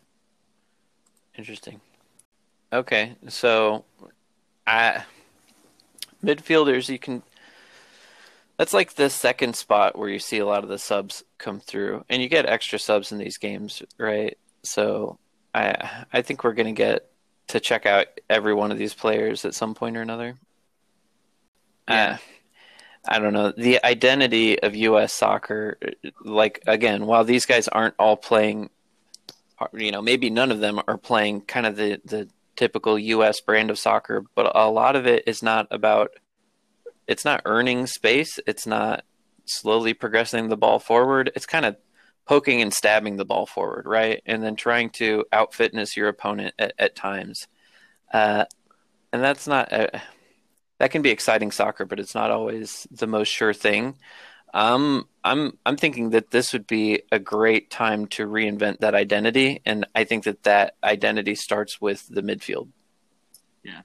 Interesting. 1.37 1.81
Okay, 2.73 3.15
so 3.27 3.85
I 4.65 5.03
midfielders 6.23 6.89
you 6.89 6.97
can 6.97 7.21
that's 8.57 8.73
like 8.73 8.93
the 8.95 9.09
second 9.11 9.55
spot 9.55 9.95
where 9.97 10.09
you 10.09 10.17
see 10.17 10.39
a 10.39 10.45
lot 10.45 10.63
of 10.63 10.69
the 10.69 10.79
subs 10.79 11.23
come 11.37 11.59
through 11.59 12.03
and 12.09 12.23
you 12.23 12.29
get 12.29 12.45
extra 12.47 12.79
subs 12.79 13.11
in 13.11 13.17
these 13.19 13.37
games, 13.37 13.83
right? 13.99 14.37
So 14.65 15.17
I 15.53 16.03
I 16.11 16.21
think 16.21 16.43
we're 16.43 16.53
going 16.53 16.73
to 16.73 16.77
get 16.77 17.09
to 17.47 17.59
check 17.59 17.85
out 17.85 18.07
every 18.29 18.53
one 18.53 18.71
of 18.71 18.77
these 18.77 18.93
players 18.93 19.45
at 19.45 19.53
some 19.53 19.75
point 19.75 19.97
or 19.97 20.01
another. 20.01 20.35
Yeah. 21.87 22.13
Uh, 22.13 22.17
I 23.07 23.19
don't 23.19 23.33
know. 23.33 23.53
The 23.55 23.85
identity 23.85 24.59
of 24.59 24.75
US 24.75 25.13
soccer 25.13 25.77
like 26.23 26.63
again, 26.65 27.05
while 27.05 27.23
these 27.23 27.45
guys 27.45 27.67
aren't 27.67 27.93
all 27.99 28.17
playing 28.17 28.69
you 29.73 29.91
know, 29.91 30.01
maybe 30.01 30.29
none 30.29 30.51
of 30.51 30.59
them 30.59 30.81
are 30.87 30.97
playing 30.97 31.41
kind 31.41 31.65
of 31.65 31.75
the, 31.75 32.01
the 32.05 32.27
typical 32.55 32.97
U.S. 32.97 33.39
brand 33.41 33.69
of 33.69 33.79
soccer, 33.79 34.25
but 34.35 34.51
a 34.55 34.69
lot 34.69 34.95
of 34.95 35.05
it 35.05 35.23
is 35.27 35.41
not 35.41 35.67
about, 35.71 36.11
it's 37.07 37.25
not 37.25 37.41
earning 37.45 37.87
space. 37.87 38.39
It's 38.47 38.67
not 38.67 39.03
slowly 39.45 39.93
progressing 39.93 40.49
the 40.49 40.57
ball 40.57 40.79
forward. 40.79 41.31
It's 41.35 41.45
kind 41.45 41.65
of 41.65 41.77
poking 42.27 42.61
and 42.61 42.73
stabbing 42.73 43.17
the 43.17 43.25
ball 43.25 43.45
forward, 43.45 43.85
right? 43.85 44.21
And 44.25 44.43
then 44.43 44.55
trying 44.55 44.89
to 44.91 45.25
out 45.31 45.53
fitness 45.53 45.95
your 45.95 46.07
opponent 46.07 46.55
at, 46.57 46.73
at 46.79 46.95
times. 46.95 47.47
Uh, 48.11 48.45
and 49.13 49.23
that's 49.23 49.47
not, 49.47 49.71
uh, 49.71 49.87
that 50.79 50.91
can 50.91 51.01
be 51.01 51.11
exciting 51.11 51.51
soccer, 51.51 51.85
but 51.85 51.99
it's 51.99 52.15
not 52.15 52.31
always 52.31 52.87
the 52.91 53.07
most 53.07 53.29
sure 53.29 53.53
thing. 53.53 53.95
Um, 54.55 55.09
I'm 55.21 55.57
I'm 55.65 55.75
thinking 55.75 56.11
that 56.11 56.31
this 56.31 56.53
would 56.53 56.65
be 56.65 57.01
a 57.11 57.19
great 57.19 57.69
time 57.69 58.07
to 58.07 58.25
reinvent 58.25 58.79
that 58.79 58.95
identity, 58.95 59.61
and 59.65 59.85
I 59.93 60.05
think 60.05 60.23
that 60.23 60.43
that 60.43 60.75
identity 60.81 61.35
starts 61.35 61.81
with 61.81 62.07
the 62.07 62.21
midfield. 62.21 62.69
Yeah. 63.63 63.81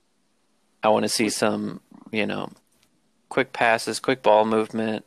I 0.81 0.90
want 0.90 1.03
to 1.03 1.09
see 1.09 1.29
some, 1.29 1.81
you 2.12 2.24
know, 2.24 2.50
quick 3.29 3.53
passes, 3.53 3.98
quick 3.98 4.22
ball 4.22 4.44
movement, 4.44 5.05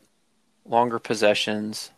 longer 0.66 0.98
possessions. 0.98 1.90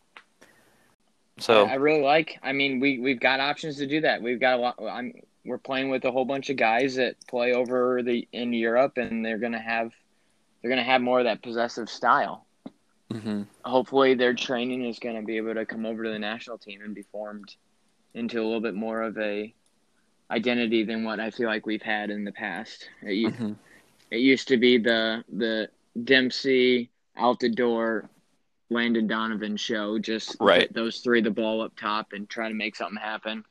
So 1.39 1.67
I 1.67 1.75
really 1.75 2.03
like. 2.03 2.39
I 2.43 2.53
mean, 2.53 2.81
we 2.81 2.99
we've 2.99 3.21
got 3.21 3.41
options 3.41 3.77
to 3.79 3.87
do 3.87 4.01
that. 4.03 4.23
We've 4.23 4.41
got 4.41 4.55
a 4.59 4.63
lot. 4.63 4.77
I'm 4.83 5.13
we're 5.45 5.59
playing 5.59 5.91
with 5.91 6.05
a 6.05 6.11
whole 6.11 6.25
bunch 6.25 6.51
of 6.51 6.57
guys 6.57 6.97
that 6.97 7.15
play 7.29 7.53
over 7.53 8.03
the 8.03 8.27
in 8.33 8.53
Europe, 8.53 8.97
and 8.97 9.25
they're 9.25 9.39
gonna 9.39 9.61
have 9.61 9.93
they're 10.61 10.71
gonna 10.71 10.83
have 10.83 11.03
more 11.03 11.19
of 11.21 11.25
that 11.25 11.43
possessive 11.43 11.89
style. 11.89 12.47
mhm. 13.13 13.47
Hopefully, 13.65 14.15
their 14.15 14.35
training 14.35 14.85
is 14.85 14.99
gonna 14.99 15.23
be 15.23 15.37
able 15.37 15.55
to 15.55 15.65
come 15.67 15.87
over 15.87 16.05
to 16.05 16.11
the 16.11 16.19
national 16.19 16.59
team 16.59 16.81
and 16.83 16.95
be 16.95 17.03
formed 17.03 17.55
into 18.15 18.41
a 18.41 18.45
little 18.45 18.61
bit 18.61 18.75
more 18.75 19.03
of 19.03 19.17
a 19.19 19.55
identity 20.31 20.83
than 20.83 21.05
what 21.05 21.21
I 21.21 21.31
feel 21.31 21.47
like 21.47 21.67
we've 21.67 21.83
had 21.83 22.11
in 22.11 22.25
the 22.25 22.33
past. 22.33 22.89
It, 23.03 23.33
Mhm. 23.35 23.57
it 24.11 24.19
used 24.19 24.49
to 24.49 24.57
be 24.57 24.79
the 24.79 25.23
the 25.29 25.69
Dempsey 26.03 26.91
out 27.17 27.39
the 27.41 27.49
door. 27.51 28.09
Landon 28.71 29.07
Donovan 29.07 29.57
show, 29.57 29.99
just 29.99 30.37
Right. 30.41 30.73
those 30.73 31.01
three 31.01 31.21
the 31.21 31.31
ball 31.31 31.61
up 31.63 31.77
top 31.77 32.13
and 32.13 32.29
try 32.29 32.49
to 32.49 32.55
make 32.55 32.75
something 32.77 33.01
happen. 33.01 33.45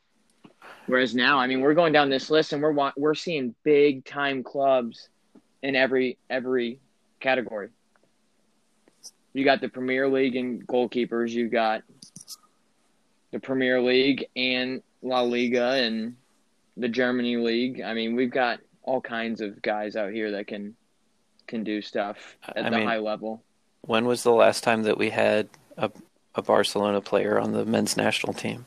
Whereas 0.87 1.15
now, 1.15 1.39
I 1.39 1.47
mean, 1.47 1.61
we're 1.61 1.73
going 1.73 1.93
down 1.93 2.09
this 2.09 2.29
list 2.29 2.53
and 2.53 2.61
we're 2.61 2.91
we're 2.97 3.15
seeing 3.15 3.55
big 3.63 4.05
time 4.05 4.43
clubs 4.43 5.09
in 5.63 5.75
every 5.75 6.17
every 6.29 6.79
category. 7.19 7.69
You 9.33 9.43
got 9.43 9.61
the 9.61 9.69
Premier 9.69 10.07
League 10.07 10.35
and 10.35 10.65
goalkeepers. 10.67 11.31
You 11.31 11.49
got 11.49 11.81
the 13.31 13.39
Premier 13.39 13.81
League 13.81 14.27
and 14.35 14.81
La 15.01 15.21
Liga 15.21 15.71
and 15.71 16.15
the 16.77 16.87
Germany 16.89 17.37
League. 17.37 17.81
I 17.81 17.93
mean, 17.93 18.15
we've 18.15 18.31
got 18.31 18.59
all 18.83 19.01
kinds 19.01 19.41
of 19.41 19.61
guys 19.61 19.95
out 19.95 20.11
here 20.11 20.31
that 20.31 20.47
can 20.47 20.75
can 21.47 21.63
do 21.63 21.81
stuff 21.81 22.37
at 22.47 22.65
I 22.65 22.69
the 22.69 22.77
mean- 22.77 22.87
high 22.87 22.99
level. 22.99 23.43
When 23.85 24.05
was 24.05 24.23
the 24.23 24.31
last 24.31 24.63
time 24.63 24.83
that 24.83 24.97
we 24.97 25.09
had 25.09 25.49
a 25.77 25.91
a 26.35 26.41
Barcelona 26.41 26.99
player 26.99 27.39
on 27.39 27.53
the 27.53 27.65
men's 27.65 27.95
national 27.95 28.33
team? 28.33 28.65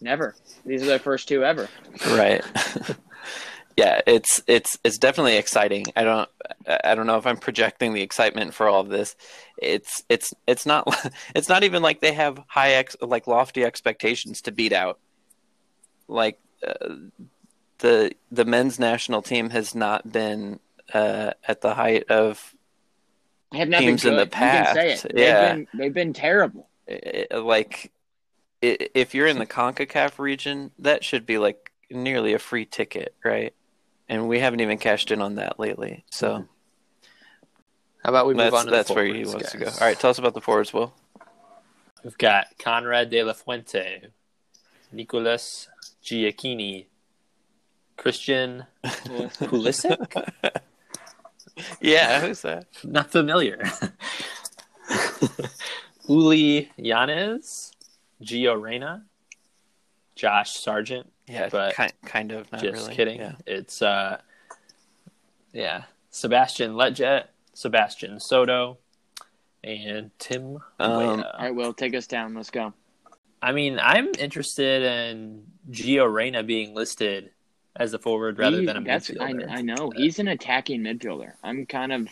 Never. 0.00 0.34
These 0.64 0.82
are 0.82 0.86
the 0.86 0.98
first 0.98 1.28
two 1.28 1.44
ever. 1.44 1.68
right 2.10 2.44
yeah 3.76 4.00
it's 4.06 4.42
it's 4.46 4.78
it's 4.84 4.98
definitely 4.98 5.36
exciting 5.36 5.84
i 5.94 6.02
don't 6.02 6.28
i 6.84 6.94
don't 6.94 7.06
know 7.06 7.18
if 7.18 7.26
i'm 7.26 7.36
projecting 7.36 7.92
the 7.92 8.02
excitement 8.02 8.54
for 8.54 8.68
all 8.68 8.80
of 8.80 8.88
this 8.88 9.14
it's 9.58 10.02
it's 10.08 10.32
it's 10.46 10.66
not 10.66 10.86
it's 11.34 11.48
not 11.48 11.62
even 11.62 11.82
like 11.82 12.00
they 12.00 12.12
have 12.12 12.42
high 12.48 12.72
ex 12.72 12.96
like 13.00 13.26
lofty 13.26 13.64
expectations 13.64 14.40
to 14.40 14.50
beat 14.52 14.72
out 14.72 14.98
like 16.08 16.38
uh, 16.66 16.94
the 17.78 18.12
the 18.32 18.44
men's 18.44 18.78
national 18.78 19.22
team 19.22 19.50
has 19.50 19.74
not 19.74 20.10
been 20.10 20.58
uh, 20.94 21.32
at 21.46 21.60
the 21.60 21.74
height 21.74 22.04
of 22.10 22.54
have 23.52 23.68
not 23.68 23.80
Teams 23.80 24.02
been 24.02 24.12
in 24.14 24.16
the 24.18 24.24
You 24.24 24.30
say 24.30 24.36
past, 24.36 25.04
it. 25.06 25.12
yeah. 25.14 25.54
They've 25.54 25.56
been, 25.56 25.78
they've 25.78 25.94
been 25.94 26.12
terrible. 26.12 26.68
like 27.32 27.92
if 28.62 29.14
you're 29.14 29.26
in 29.26 29.38
the 29.38 29.46
CONCACAF 29.46 30.18
region, 30.18 30.70
that 30.78 31.04
should 31.04 31.26
be 31.26 31.38
like 31.38 31.72
nearly 31.90 32.32
a 32.32 32.38
free 32.38 32.64
ticket, 32.64 33.14
right? 33.24 33.54
And 34.08 34.28
we 34.28 34.38
haven't 34.40 34.60
even 34.60 34.78
cashed 34.78 35.10
in 35.10 35.20
on 35.20 35.36
that 35.36 35.58
lately. 35.58 36.04
So 36.10 36.28
mm-hmm. 36.30 36.42
How 38.06 38.10
about 38.10 38.28
we 38.28 38.34
move 38.34 38.52
That's 38.52 38.54
on 38.54 38.64
to 38.66 38.70
that's 38.70 38.88
the 38.88 38.94
where 38.94 39.04
he 39.04 39.24
forwards, 39.24 39.34
wants 39.34 39.50
to 39.50 39.58
go. 39.58 39.66
All 39.66 39.80
right, 39.80 39.98
tell 39.98 40.10
us 40.10 40.18
about 40.20 40.34
the 40.34 40.40
forwards, 40.40 40.72
Will. 40.72 40.94
We've 42.04 42.16
got 42.16 42.46
Konrad 42.56 43.10
De 43.10 43.24
La 43.24 43.32
Fuente, 43.32 44.02
Nicholas 44.92 45.68
Gioacchini, 46.04 46.86
Christian 47.96 48.64
Pulisic. 48.84 50.22
Yeah, 51.80 52.20
who's 52.20 52.42
that? 52.42 52.66
Not 52.84 53.10
familiar. 53.10 53.58
Uly 56.08 56.68
Llanez, 56.78 57.72
Gio 58.22 58.60
Reyna, 58.60 59.04
Josh 60.14 60.58
Sargent. 60.58 61.10
Yeah, 61.26 61.48
But 61.50 61.74
kind 61.74 61.92
kind 62.04 62.32
of 62.32 62.50
not 62.52 62.60
Just 62.62 62.82
really. 62.84 62.94
kidding. 62.94 63.18
Yeah. 63.20 63.32
It's 63.46 63.82
uh, 63.82 64.20
yeah, 65.52 65.84
Sebastian 66.10 66.74
Lletget, 66.74 67.24
Sebastian 67.52 68.20
Soto, 68.20 68.78
and 69.64 70.10
Tim. 70.18 70.56
Um, 70.78 71.24
All 71.24 71.24
right, 71.38 71.54
Will, 71.54 71.72
take 71.72 71.94
us 71.94 72.06
down. 72.06 72.34
Let's 72.34 72.50
go. 72.50 72.72
I 73.42 73.52
mean, 73.52 73.78
I'm 73.80 74.08
interested 74.18 74.82
in 74.82 75.44
Gio 75.70 76.10
Reyna 76.12 76.42
being 76.42 76.74
listed 76.74 77.30
as 77.78 77.94
a 77.94 77.98
forward 77.98 78.38
rather 78.38 78.60
He- 78.60 78.66
than 78.66 78.76
a 78.76 78.80
that's 78.82 79.10
midfielder. 79.10 79.48
I, 79.50 79.56
I 79.58 79.62
know 79.62 79.90
he's 79.94 80.18
an 80.18 80.28
attacking 80.28 80.82
midfielder. 80.82 81.32
I'm 81.42 81.66
kind 81.66 81.92
of 81.92 82.08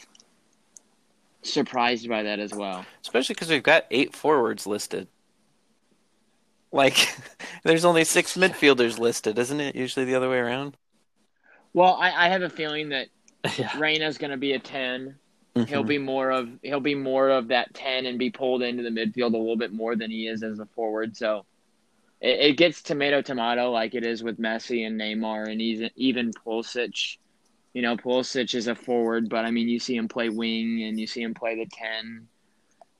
surprised 1.42 2.08
by 2.08 2.22
that 2.22 2.38
as 2.38 2.54
well. 2.54 2.84
Especially 3.02 3.34
because 3.34 3.50
we've 3.50 3.62
got 3.62 3.84
eight 3.90 4.14
forwards 4.14 4.66
listed. 4.66 5.08
Like, 6.72 6.96
there's 7.64 7.84
only 7.84 8.04
six 8.04 8.36
midfielders 8.36 8.98
listed, 8.98 9.38
isn't 9.38 9.60
it? 9.60 9.76
Usually 9.76 10.04
the 10.04 10.14
other 10.14 10.28
way 10.30 10.38
around. 10.38 10.76
Well, 11.72 11.94
I, 11.94 12.26
I 12.26 12.28
have 12.28 12.42
a 12.42 12.50
feeling 12.50 12.90
that 12.90 13.08
yeah. 13.58 13.70
Reyna's 13.78 14.18
going 14.18 14.30
to 14.30 14.36
be 14.36 14.52
a 14.52 14.58
10 14.58 15.16
He'll 15.68 15.84
Mhm. 15.84 15.86
be 15.86 15.98
more 15.98 16.32
of 16.32 16.48
he'll 16.64 16.80
be 16.80 16.96
more 16.96 17.28
of 17.28 17.46
that 17.46 17.72
ten 17.74 18.06
and 18.06 18.18
be 18.18 18.28
pulled 18.28 18.60
into 18.64 18.82
the 18.82 18.88
midfield 18.88 19.34
a 19.34 19.38
little 19.38 19.56
bit 19.56 19.72
more 19.72 19.94
than 19.94 20.10
he 20.10 20.26
is 20.26 20.42
as 20.42 20.58
a 20.58 20.66
forward. 20.66 21.16
So 21.16 21.46
it, 22.20 22.40
it 22.40 22.56
gets 22.56 22.82
tomato 22.82 23.22
tomato 23.22 23.70
like 23.70 23.94
it 23.94 24.04
is 24.04 24.22
with 24.22 24.38
Messi 24.38 24.86
and 24.86 25.00
Neymar 25.00 25.50
and 25.50 25.60
even 25.60 25.90
even 25.96 26.32
Pulisic. 26.32 27.18
You 27.72 27.82
know, 27.82 27.96
Pulisic 27.96 28.54
is 28.54 28.68
a 28.68 28.74
forward, 28.74 29.28
but 29.28 29.44
I 29.44 29.50
mean, 29.50 29.68
you 29.68 29.80
see 29.80 29.96
him 29.96 30.06
play 30.08 30.28
wing 30.28 30.84
and 30.84 30.98
you 30.98 31.06
see 31.06 31.22
him 31.22 31.34
play 31.34 31.56
the 31.56 31.66
ten. 31.66 32.28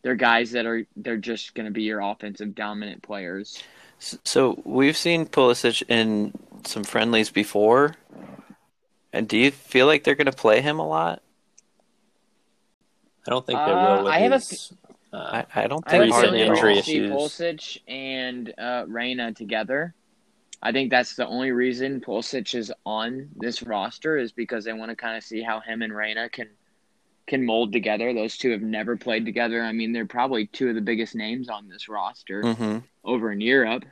They're 0.02 0.16
guys 0.16 0.50
that 0.52 0.66
are 0.66 0.84
they're 0.96 1.16
just 1.16 1.54
going 1.54 1.66
to 1.66 1.72
be 1.72 1.84
your 1.84 2.00
offensive 2.00 2.54
dominant 2.54 3.02
players. 3.02 3.62
So 3.98 4.60
we've 4.64 4.96
seen 4.96 5.26
Pulisic 5.26 5.82
in 5.88 6.32
some 6.64 6.84
friendlies 6.84 7.30
before. 7.30 7.94
And 9.12 9.28
do 9.28 9.38
you 9.38 9.52
feel 9.52 9.86
like 9.86 10.02
they're 10.02 10.16
going 10.16 10.26
to 10.26 10.32
play 10.32 10.60
him 10.60 10.80
a 10.80 10.86
lot? 10.86 11.22
I 13.26 13.30
don't 13.30 13.46
think 13.46 13.58
they 13.58 13.72
Uh, 13.72 13.96
will. 13.96 14.04
With 14.04 14.12
I 14.12 14.18
have 14.18 14.32
a 14.32 14.34
his, 14.34 14.72
uh, 15.14 15.44
I, 15.54 15.64
I 15.64 15.66
don't 15.68 15.86
think 15.88 16.02
a 16.02 16.06
Recent 16.06 16.12
hardly 16.12 16.38
feeling 16.38 16.50
at 16.50 16.56
injury 16.56 16.72
we'll 16.74 16.82
see 16.82 16.96
issues. 16.96 17.12
Pulisic 17.12 17.78
and 17.86 18.54
uh, 18.58 18.84
Reyna 18.88 19.32
together. 19.32 19.94
I 20.60 20.72
think 20.72 20.90
that's 20.90 21.14
the 21.14 21.26
only 21.26 21.52
reason 21.52 22.00
Pulisic 22.00 22.54
is 22.54 22.72
on 22.84 23.28
this 23.36 23.62
roster 23.62 24.16
is 24.16 24.32
because 24.32 24.64
they 24.64 24.72
want 24.72 24.90
to 24.90 24.96
kind 24.96 25.16
of 25.16 25.22
see 25.22 25.42
how 25.42 25.60
him 25.60 25.82
and 25.82 25.94
Reyna 25.94 26.28
can 26.28 26.48
can 27.26 27.44
mold 27.44 27.72
together. 27.72 28.12
Those 28.12 28.36
two 28.36 28.50
have 28.50 28.62
never 28.62 28.96
played 28.96 29.24
together. 29.24 29.62
I 29.62 29.72
mean, 29.72 29.92
they're 29.92 30.04
probably 30.04 30.46
two 30.46 30.68
of 30.68 30.74
the 30.74 30.80
biggest 30.80 31.14
names 31.14 31.48
on 31.48 31.68
this 31.68 31.88
roster 31.88 32.54
hmm 32.54 32.78
over 33.04 33.30
in 33.30 33.40
Europe. 33.40 33.84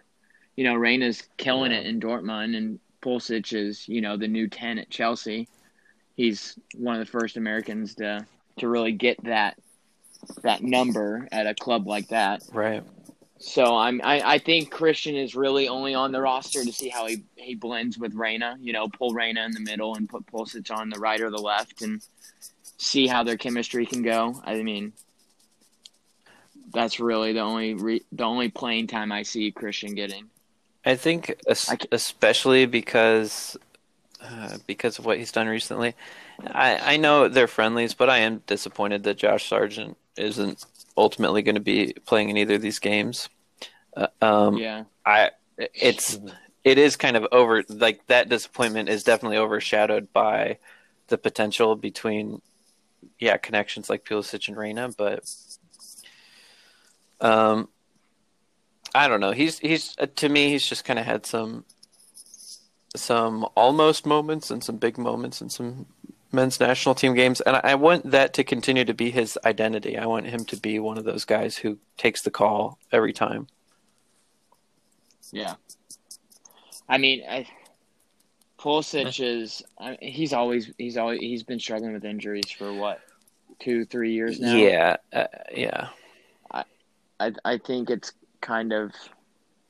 You 0.56 0.64
know, 0.64 0.74
Reyna's 0.74 1.22
killing 1.36 1.70
it 1.70 1.86
in 1.86 2.00
Dortmund, 2.00 2.56
and 2.56 2.80
Pulisic 3.02 3.52
is 3.52 3.86
you 3.88 4.00
know 4.00 4.16
the 4.16 4.28
new 4.28 4.48
ten 4.48 4.78
at 4.78 4.90
Chelsea. 4.90 5.48
He's 6.16 6.58
one 6.74 6.98
of 6.98 7.06
the 7.06 7.10
first 7.10 7.36
Americans 7.36 7.94
to 7.96 8.26
to 8.58 8.68
really 8.68 8.92
get 8.92 9.22
that 9.24 9.56
that 10.42 10.62
number 10.62 11.28
at 11.32 11.46
a 11.46 11.54
club 11.54 11.86
like 11.86 12.08
that. 12.08 12.42
Right. 12.52 12.82
So 13.38 13.76
I'm 13.76 14.00
I, 14.04 14.34
I 14.34 14.38
think 14.38 14.70
Christian 14.70 15.16
is 15.16 15.34
really 15.34 15.66
only 15.66 15.94
on 15.94 16.12
the 16.12 16.20
roster 16.20 16.64
to 16.64 16.72
see 16.72 16.88
how 16.88 17.06
he, 17.06 17.24
he 17.34 17.56
blends 17.56 17.98
with 17.98 18.14
Reyna. 18.14 18.56
You 18.60 18.72
know, 18.72 18.88
pull 18.88 19.12
Reyna 19.12 19.44
in 19.44 19.52
the 19.52 19.60
middle 19.60 19.96
and 19.96 20.08
put 20.08 20.26
Pulisic 20.26 20.70
on 20.70 20.90
the 20.90 21.00
right 21.00 21.20
or 21.20 21.30
the 21.30 21.38
left 21.38 21.82
and 21.82 22.00
see 22.76 23.08
how 23.08 23.24
their 23.24 23.36
chemistry 23.36 23.84
can 23.84 24.02
go. 24.02 24.40
I 24.44 24.62
mean, 24.62 24.92
that's 26.72 27.00
really 27.00 27.32
the 27.32 27.40
only 27.40 27.74
re, 27.74 28.02
the 28.12 28.24
only 28.24 28.48
playing 28.48 28.86
time 28.86 29.10
I 29.10 29.22
see 29.22 29.50
Christian 29.50 29.94
getting. 29.94 30.30
I 30.84 30.96
think 30.96 31.34
especially 31.90 32.66
because 32.66 33.56
uh, 34.24 34.58
because 34.66 34.98
of 34.98 35.04
what 35.04 35.18
he's 35.18 35.32
done 35.32 35.46
recently. 35.48 35.94
I, 36.46 36.94
I 36.94 36.96
know 36.96 37.28
they're 37.28 37.48
friendlies, 37.48 37.94
but 37.94 38.10
I 38.10 38.18
am 38.18 38.42
disappointed 38.46 39.02
that 39.04 39.18
Josh 39.18 39.48
Sargent 39.48 39.96
isn't 40.16 40.64
ultimately 40.96 41.42
going 41.42 41.54
to 41.54 41.60
be 41.60 41.94
playing 42.06 42.30
in 42.30 42.36
either 42.36 42.54
of 42.54 42.62
these 42.62 42.78
games. 42.78 43.28
Uh, 43.96 44.08
um, 44.20 44.58
Yeah, 44.58 44.84
I 45.04 45.30
it's 45.58 46.18
it 46.64 46.78
is 46.78 46.96
kind 46.96 47.16
of 47.16 47.26
over 47.32 47.64
like 47.68 48.06
that 48.06 48.28
disappointment 48.28 48.88
is 48.88 49.04
definitely 49.04 49.38
overshadowed 49.38 50.12
by 50.12 50.58
the 51.08 51.18
potential 51.18 51.76
between 51.76 52.40
yeah 53.18 53.36
connections 53.36 53.90
like 53.90 54.04
Pulisic 54.04 54.48
and 54.48 54.56
Reyna, 54.56 54.90
but 54.96 55.30
um 57.20 57.68
I 58.94 59.08
don't 59.08 59.20
know. 59.20 59.32
He's 59.32 59.58
he's 59.58 59.94
uh, 59.98 60.06
to 60.16 60.28
me 60.28 60.50
he's 60.50 60.66
just 60.66 60.84
kind 60.84 60.98
of 60.98 61.04
had 61.04 61.26
some 61.26 61.64
some 62.94 63.46
almost 63.54 64.06
moments 64.06 64.50
and 64.50 64.62
some 64.62 64.76
big 64.76 64.98
moments 64.98 65.40
and 65.40 65.50
some 65.50 65.86
men's 66.30 66.60
national 66.60 66.94
team 66.94 67.14
games 67.14 67.40
and 67.42 67.56
I, 67.56 67.60
I 67.64 67.74
want 67.74 68.10
that 68.10 68.34
to 68.34 68.44
continue 68.44 68.84
to 68.84 68.94
be 68.94 69.10
his 69.10 69.38
identity. 69.44 69.98
I 69.98 70.06
want 70.06 70.26
him 70.26 70.44
to 70.46 70.56
be 70.56 70.78
one 70.78 70.98
of 70.98 71.04
those 71.04 71.24
guys 71.24 71.56
who 71.56 71.78
takes 71.96 72.22
the 72.22 72.30
call 72.30 72.78
every 72.90 73.12
time. 73.12 73.48
yeah. 75.30 75.54
I 76.88 76.98
mean, 76.98 77.22
I, 77.28 77.46
Pulisic 78.58 79.18
is 79.22 79.62
I, 79.78 79.96
he's 80.00 80.32
always 80.32 80.70
he's 80.78 80.96
always 80.96 81.20
he's 81.20 81.42
been 81.42 81.58
struggling 81.58 81.94
with 81.94 82.04
injuries 82.04 82.50
for 82.50 82.72
what 82.72 83.00
two 83.60 83.84
three 83.84 84.12
years 84.12 84.38
now. 84.38 84.54
Yeah, 84.54 84.96
uh, 85.12 85.26
yeah. 85.54 85.88
I 87.18 87.32
I 87.44 87.58
think 87.58 87.90
it's 87.90 88.12
kind 88.40 88.72
of 88.72 88.92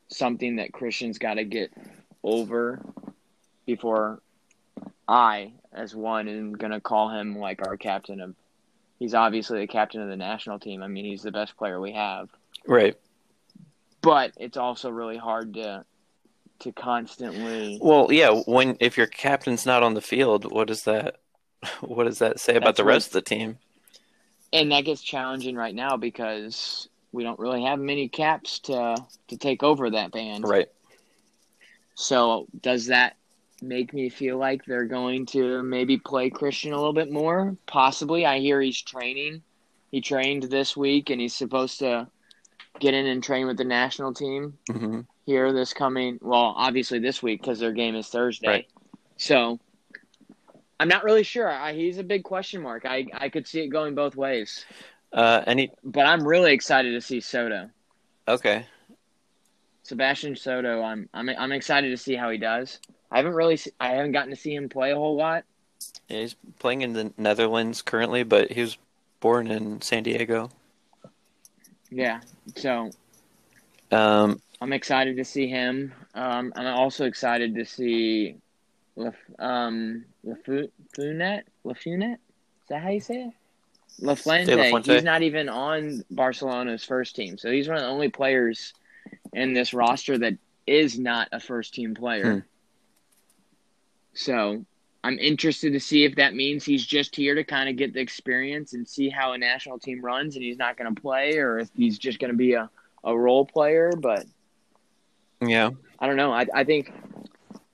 something 0.09 0.57
that 0.57 0.73
Christian's 0.73 1.19
got 1.19 1.35
to 1.35 1.45
get 1.45 1.73
over 2.23 2.85
before 3.67 4.21
I, 5.09 5.53
as 5.73 5.95
one, 5.95 6.29
am 6.29 6.53
gonna 6.53 6.81
call 6.81 7.11
him 7.11 7.39
like 7.39 7.67
our 7.67 7.77
captain 7.77 8.21
of. 8.21 8.35
He's 8.99 9.15
obviously 9.15 9.59
the 9.59 9.67
captain 9.67 10.01
of 10.01 10.09
the 10.09 10.17
national 10.17 10.61
team. 10.61 10.81
I 10.83 10.87
mean, 10.87 11.05
he's 11.05 11.23
the 11.23 11.33
best 11.33 11.57
player 11.57 11.81
we 11.81 11.93
have, 11.93 12.29
Right. 12.69 12.97
but 14.01 14.33
it's 14.37 14.57
also 14.57 14.91
really 14.91 15.17
hard 15.17 15.55
to 15.55 15.85
to 16.61 16.73
constantly. 16.73 17.79
Well, 17.83 18.13
yeah. 18.13 18.31
When 18.47 18.77
if 18.79 18.97
your 18.97 19.09
captain's 19.09 19.67
not 19.67 19.83
on 19.83 19.95
the 19.95 20.01
field, 20.01 20.51
what 20.53 20.69
does 20.69 20.83
that 20.83 21.17
what 21.81 22.05
does 22.05 22.21
that 22.21 22.39
say 22.39 22.55
about 22.55 22.77
the 22.77 22.85
rest 22.85 23.09
of 23.09 23.13
the 23.15 23.23
team? 23.23 23.59
and 24.55 24.71
that 24.71 24.83
gets 24.85 25.01
challenging 25.01 25.57
right 25.57 25.75
now 25.75 25.97
because 25.97 26.87
we 27.11 27.25
don't 27.25 27.39
really 27.39 27.65
have 27.65 27.79
many 27.79 28.07
caps 28.09 28.59
to 28.61 28.97
to 29.29 29.37
take 29.37 29.63
over 29.63 29.91
that 29.91 30.13
band. 30.13 30.45
Right. 30.47 30.69
So 31.95 32.47
does 32.61 32.87
that 32.87 33.17
make 33.63 33.95
me 33.95 34.09
feel 34.09 34.39
like 34.39 34.65
they're 34.65 34.85
going 34.85 35.27
to 35.27 35.63
maybe 35.63 35.97
play 35.99 36.31
Christian 36.31 36.73
a 36.73 36.77
little 36.77 36.93
bit 36.93 37.11
more? 37.11 37.57
Possibly. 37.67 38.27
I 38.27 38.41
hear 38.41 38.61
he's 38.61 38.81
training. 38.81 39.43
He 39.91 40.01
trained 40.01 40.45
this 40.45 40.77
week 40.77 41.11
and 41.11 41.21
he's 41.21 41.35
supposed 41.35 41.79
to 41.81 42.09
get 42.81 42.95
in 42.95 43.07
and 43.07 43.23
train 43.23 43.47
with 43.47 43.59
the 43.59 43.65
national 43.65 44.15
team 44.15 44.59
hmm 44.71 45.01
here 45.25 45.53
this 45.53 45.73
coming 45.73 46.19
well, 46.21 46.55
obviously 46.57 46.99
this 46.99 47.23
week 47.23 47.41
because 47.41 47.61
their 47.61 47.73
game 47.73 47.95
is 47.95 48.09
Thursday. 48.09 48.49
Right. 48.49 48.69
So 49.17 49.61
I'm 50.81 50.89
not 50.89 51.05
really 51.05 51.23
sure. 51.23 51.49
I, 51.49 51.75
he's 51.75 51.99
a 51.99 52.03
big 52.03 52.25
question 52.25 52.61
mark. 52.63 52.85
I 52.85 53.07
I 53.15 53.29
could 53.29 53.47
see 53.47 53.61
it 53.61 53.69
going 53.69 53.95
both 53.95 54.17
ways. 54.17 54.65
Uh, 55.13 55.43
any 55.47 55.71
But 55.85 56.07
I'm 56.07 56.27
really 56.27 56.53
excited 56.53 56.93
to 56.93 57.01
see 57.01 57.21
Soto. 57.21 57.71
okay. 58.27 58.67
Sebastian 59.83 60.37
Soto, 60.37 60.83
I'm 60.83 61.09
I'm 61.13 61.29
I'm 61.29 61.53
excited 61.53 61.91
to 61.91 61.97
see 61.97 62.15
how 62.15 62.31
he 62.31 62.39
does. 62.39 62.79
I 63.11 63.17
haven't 63.17 63.35
really 63.35 63.59
I 63.81 63.89
haven't 63.91 64.13
gotten 64.13 64.31
to 64.31 64.37
see 64.37 64.55
him 64.55 64.69
play 64.69 64.93
a 64.93 64.97
whole 64.97 65.17
lot. 65.17 65.45
Yeah, 66.09 66.21
he's 66.21 66.37
playing 66.59 66.83
in 66.83 66.93
the 66.93 67.13
Netherlands 67.17 67.83
currently, 67.83 68.23
but 68.23 68.53
he 68.53 68.61
was 68.61 68.79
born 69.21 69.49
in 69.49 69.81
San 69.83 70.03
Diego. 70.05 70.51
Yeah. 71.91 72.21
So 72.57 72.91
Um, 73.91 74.41
I'm 74.61 74.73
excited 74.73 75.17
to 75.17 75.25
see 75.25 75.49
him. 75.49 75.93
Um, 76.15 76.53
I'm 76.57 76.67
also 76.67 77.05
excited 77.07 77.55
to 77.57 77.65
see 77.65 78.37
Laf, 78.97 79.15
um 79.39 80.05
Lafunet. 80.25 81.43
Is 81.65 82.69
that 82.69 82.83
how 82.83 82.91
you 82.91 83.01
say 83.01 83.23
it? 83.23 83.33
Lafuente. 84.01 84.83
De 84.85 84.95
He's 84.95 85.05
not 85.05 85.23
even 85.23 85.49
on 85.49 86.05
Barcelona's 86.11 86.85
first 86.85 87.15
team, 87.15 87.37
so 87.37 87.51
he's 87.51 87.69
one 87.69 87.77
of 87.77 87.83
the 87.83 87.89
only 87.89 88.09
players 88.09 88.73
in 89.33 89.55
this 89.55 89.73
roster 89.73 90.19
that 90.19 90.35
is 90.67 90.99
not 90.99 91.29
a 91.33 91.41
first 91.41 91.75
team 91.75 91.95
player. 91.95 92.35
Hmm. 92.35 92.39
So 94.15 94.65
I'm 95.05 95.19
interested 95.19 95.73
to 95.73 95.81
see 95.81 96.05
if 96.05 96.17
that 96.17 96.35
means 96.35 96.65
he's 96.65 96.87
just 96.87 97.17
here 97.17 97.35
to 97.35 97.45
kind 97.45 97.69
of 97.69 97.77
get 97.77 97.93
the 97.93 98.01
experience 98.01 98.75
and 98.75 98.87
see 98.87 99.09
how 99.09 99.33
a 99.33 99.39
national 99.39 99.79
team 99.79 100.01
runs 100.05 100.37
and 100.37 100.45
he's 100.45 100.59
not 100.59 100.77
going 100.77 100.95
to 100.95 101.01
play 101.01 101.39
or 101.39 101.59
if 101.59 101.71
he's 101.75 101.99
just 101.99 102.19
going 102.19 102.31
to 102.31 102.37
be 102.37 102.53
a, 102.53 102.71
a 103.05 103.17
role 103.17 103.45
player. 103.45 103.93
But 103.97 104.27
Yeah. 105.41 105.71
I 105.99 106.07
don't 106.07 106.17
know. 106.17 106.33
I, 106.33 106.47
I 106.55 106.65
think 106.65 106.93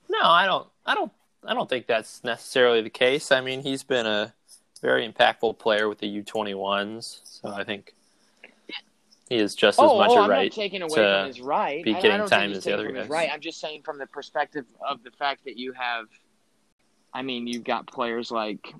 No, 0.09 0.21
I 0.21 0.45
don't. 0.45 0.67
I 0.85 0.95
don't. 0.95 1.11
I 1.45 1.53
don't 1.53 1.69
think 1.69 1.87
that's 1.87 2.23
necessarily 2.23 2.81
the 2.81 2.89
case. 2.89 3.31
I 3.31 3.41
mean, 3.41 3.61
he's 3.61 3.83
been 3.83 4.05
a 4.05 4.33
very 4.81 5.07
impactful 5.07 5.57
player 5.57 5.87
with 5.87 5.99
the 5.99 6.21
U21s, 6.23 7.21
so 7.23 7.49
I 7.49 7.63
think 7.63 7.93
he 9.29 9.35
is 9.35 9.53
just 9.55 9.79
as 9.79 9.87
oh, 9.87 9.97
much 9.97 10.09
oh, 10.11 10.19
a 10.19 10.21
I'm 10.23 10.29
right. 10.29 10.51
not 10.51 10.51
taking 10.51 10.81
away 10.81 10.95
to 10.95 11.19
from 11.19 11.27
his 11.27 11.41
right. 11.41 11.83
be 11.83 11.93
I- 11.93 11.97
I, 11.97 12.01
getting 12.01 12.17
don't 12.17 12.29
time 12.29 12.49
he's 12.49 12.57
as 12.57 12.63
the 12.63 12.73
other 12.73 12.85
from 12.87 12.95
guys. 12.95 13.09
right. 13.09 13.29
I'm 13.31 13.41
just 13.41 13.59
saying 13.59 13.83
from 13.83 13.99
the 13.99 14.07
perspective 14.07 14.65
of 14.87 15.03
the 15.03 15.11
fact 15.11 15.45
that 15.45 15.57
you 15.57 15.73
have, 15.73 16.07
I 17.13 17.21
mean, 17.21 17.45
you've 17.45 17.63
got 17.63 17.87
players 17.87 18.31
like 18.31 18.73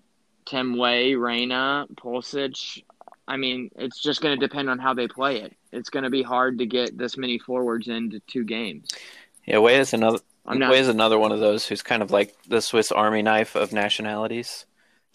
Tim 0.45 0.77
Weah, 0.77 1.17
Reyna, 1.17 1.87
Pulisic. 1.95 2.83
I 3.27 3.37
mean, 3.37 3.69
it's 3.75 4.01
just 4.01 4.21
going 4.21 4.39
to 4.39 4.47
depend 4.47 4.71
on 4.71 4.79
how 4.79 4.95
they 4.95 5.07
play 5.07 5.41
it. 5.41 5.55
It's 5.71 5.91
going 5.91 6.03
to 6.03 6.09
be 6.09 6.23
hard 6.23 6.57
to 6.57 6.65
get 6.65 6.97
this 6.97 7.15
many 7.15 7.37
forwards 7.37 7.87
into 7.87 8.19
two 8.21 8.43
games. 8.43 8.89
Yeah, 9.45 9.59
Weah 9.59 9.79
is 9.79 9.93
another 9.93 10.19
I'm 10.45 10.57
not. 10.57 10.71
Weah 10.71 10.79
is 10.79 10.87
another 10.87 11.19
one 11.19 11.31
of 11.31 11.39
those 11.39 11.67
who's 11.67 11.83
kind 11.83 12.01
of 12.01 12.09
like 12.09 12.35
the 12.47 12.61
Swiss 12.61 12.91
Army 12.91 13.21
knife 13.21 13.55
of 13.55 13.71
nationalities. 13.71 14.65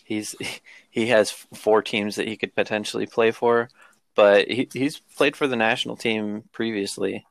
He's 0.04 0.36
he 0.90 1.06
has 1.08 1.32
four 1.32 1.82
teams 1.82 2.14
that 2.16 2.28
he 2.28 2.36
could 2.36 2.54
potentially 2.54 3.06
play 3.06 3.32
for, 3.32 3.68
but 4.14 4.48
he, 4.50 4.68
he's 4.72 4.98
played 4.98 5.36
for 5.36 5.46
the 5.46 5.56
national 5.56 5.96
team 5.96 6.44
previously. 6.52 7.26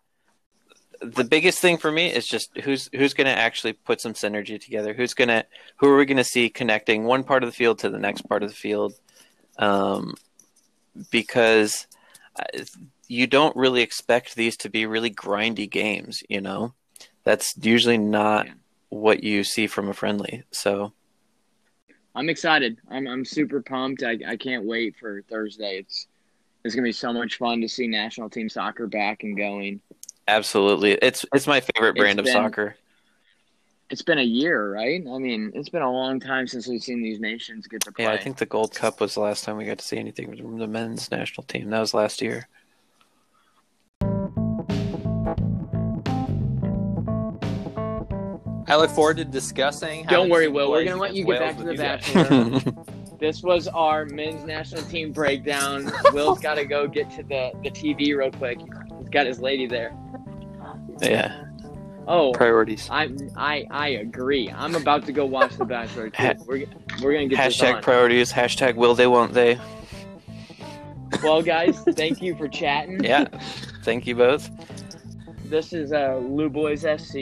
The 1.02 1.24
biggest 1.26 1.60
thing 1.60 1.78
for 1.78 1.92
me 1.92 2.12
is 2.14 2.26
just 2.26 2.58
who's 2.60 2.90
who's 2.94 3.14
going 3.14 3.28
to 3.28 3.38
actually 3.38 3.74
put 3.74 4.00
some 4.00 4.14
synergy 4.14 4.60
together. 4.62 4.94
Who's 4.94 5.14
going 5.14 5.28
to 5.28 5.46
who 5.78 5.90
are 5.90 5.98
we 5.98 6.06
going 6.06 6.18
to 6.18 6.24
see 6.24 6.50
connecting 6.50 7.04
one 7.04 7.24
part 7.24 7.44
of 7.44 7.50
the 7.50 7.56
field 7.56 7.80
to 7.80 7.90
the 7.90 8.00
next 8.00 8.22
part 8.22 8.44
of 8.44 8.50
the 8.50 8.56
field? 8.56 8.94
Um, 9.58 10.16
because 11.12 11.88
you 13.08 13.28
don't 13.28 13.56
really 13.56 13.82
expect 13.82 14.36
these 14.36 14.56
to 14.58 14.70
be 14.70 14.86
really 14.86 15.12
grindy 15.12 15.70
games, 15.70 16.24
you 16.30 16.42
know. 16.42 16.74
That's 17.24 17.54
usually 17.62 17.98
not 17.98 18.48
Yeah. 18.48 18.54
what 18.90 19.24
you 19.24 19.44
see 19.44 19.68
from 19.68 19.90
a 19.90 19.94
friendly. 19.94 20.44
So 20.52 20.94
I'm 22.16 22.30
excited. 22.30 22.80
I'm 22.90 23.08
I'm 23.08 23.26
super 23.26 23.62
pumped. 23.62 24.04
I, 24.04 24.18
I 24.28 24.38
can't 24.38 24.66
wait 24.66 24.96
for 25.00 25.22
Thursday. 25.24 25.80
It's 25.80 26.08
it's 26.64 26.76
gonna 26.76 26.86
be 26.88 26.92
so 26.92 27.12
much 27.14 27.38
fun 27.38 27.62
to 27.62 27.70
see 27.70 27.88
national 27.88 28.30
team 28.30 28.50
soccer 28.50 28.88
back 28.88 29.24
and 29.24 29.36
going. 29.38 29.82
absolutely, 30.28 30.94
it's 30.94 31.26
it's 31.34 31.48
my 31.48 31.60
favorite 31.60 31.96
brand 31.96 32.20
of 32.20 32.26
been- 32.26 32.34
soccer. 32.34 32.76
It's 33.90 34.02
been 34.02 34.18
a 34.18 34.24
year, 34.24 34.74
right? 34.74 35.04
I 35.08 35.18
mean, 35.20 35.52
it's 35.54 35.70
been 35.70 35.84
a 35.84 35.92
long 35.92 36.20
time 36.20 36.48
since 36.48 36.66
we've 36.68 36.82
seen 36.82 37.04
these 37.04 37.20
nations 37.20 37.68
get 37.68 37.82
to 37.82 37.92
play. 37.92 38.06
Yeah, 38.06 38.12
I 38.12 38.18
think 38.18 38.38
the 38.38 38.46
Gold 38.48 38.74
Cup 38.74 39.00
was 39.00 39.14
the 39.14 39.20
last 39.20 39.44
time 39.44 39.56
we 39.56 39.66
got 39.66 39.78
to 39.78 39.86
see 39.86 39.98
anything 39.98 40.36
from 40.36 40.58
the 40.58 40.66
men's 40.68 41.12
national 41.12 41.44
team. 41.44 41.70
That 41.70 41.80
was 41.80 41.94
last 41.94 42.20
year. 42.20 42.48
I 48.66 48.78
look 48.78 48.90
forward 48.90 49.18
to 49.18 49.26
discussing. 49.26 50.06
Don't 50.06 50.30
worry, 50.30 50.48
Will. 50.48 50.72
We're 50.72 50.86
gonna 50.86 50.96
let 51.00 51.12
against 51.12 51.18
you 51.18 51.26
get 51.26 51.42
Wales 51.42 51.56
back 51.56 51.58
to 51.58 51.64
the 51.64 51.72
you 51.72 51.78
guys. 51.78 52.64
Bachelor. 52.64 52.84
this 53.24 53.42
was 53.42 53.70
our 53.70 54.04
men's 54.04 54.44
national 54.44 54.82
team 54.84 55.14
breakdown. 55.14 55.90
Will's 56.12 56.42
got 56.42 56.56
to 56.56 56.66
go 56.66 56.90
get 56.90 57.10
to 57.12 57.24
the, 57.24 57.54
the 57.64 57.72
TV 57.72 58.14
real 58.18 58.30
quick. 58.32 58.60
He's 59.00 59.08
got 59.08 59.26
his 59.26 59.40
lady 59.40 59.66
there. 59.66 59.96
yeah, 61.02 61.46
Oh, 62.06 62.34
priorities. 62.34 62.90
I 62.92 63.16
I 63.38 63.66
I 63.72 63.88
agree. 64.06 64.50
I'm 64.54 64.76
about 64.76 65.06
to 65.06 65.14
go 65.14 65.26
watch 65.26 65.56
The 65.56 65.64
Bachelor 65.64 66.10
too. 66.10 66.34
We're 66.46 66.66
we're 67.02 67.14
gonna 67.14 67.28
get 67.28 67.38
this 67.46 67.58
Hashtag 67.62 67.76
on. 67.78 67.82
priorities. 67.82 68.34
Hashtag 68.34 68.76
will 68.76 68.94
they 68.94 69.08
won't 69.08 69.34
they. 69.34 69.58
well, 71.24 71.42
guys, 71.42 71.80
thank 71.92 72.22
you 72.22 72.36
for 72.36 72.50
chatting. 72.50 73.02
Yeah. 73.06 73.28
Thank 73.84 74.06
you 74.06 74.16
both. 74.16 74.50
This 75.46 75.72
is 75.72 75.94
uh, 75.94 76.18
Lou 76.22 76.50
Boys 76.50 76.82
SC. 76.82 77.16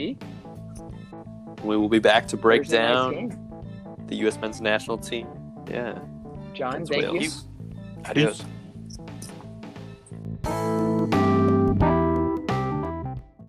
We 1.62 1.76
will 1.76 1.88
be 1.88 2.00
back 2.00 2.26
to 2.26 2.36
break 2.36 2.62
Thursday 2.62 2.78
night's 2.80 2.92
down 2.92 3.12
game. 3.12 4.06
the 4.08 4.16
U.S. 4.16 4.36
men's 4.40 4.60
national 4.60 4.98
team. 4.98 5.28
Yeah. 5.72 5.98
John, 6.54 6.74
against 6.74 6.92
thank 6.92 7.04
you. 7.04 7.12
Wales. 7.12 7.44
Adios. 8.04 8.44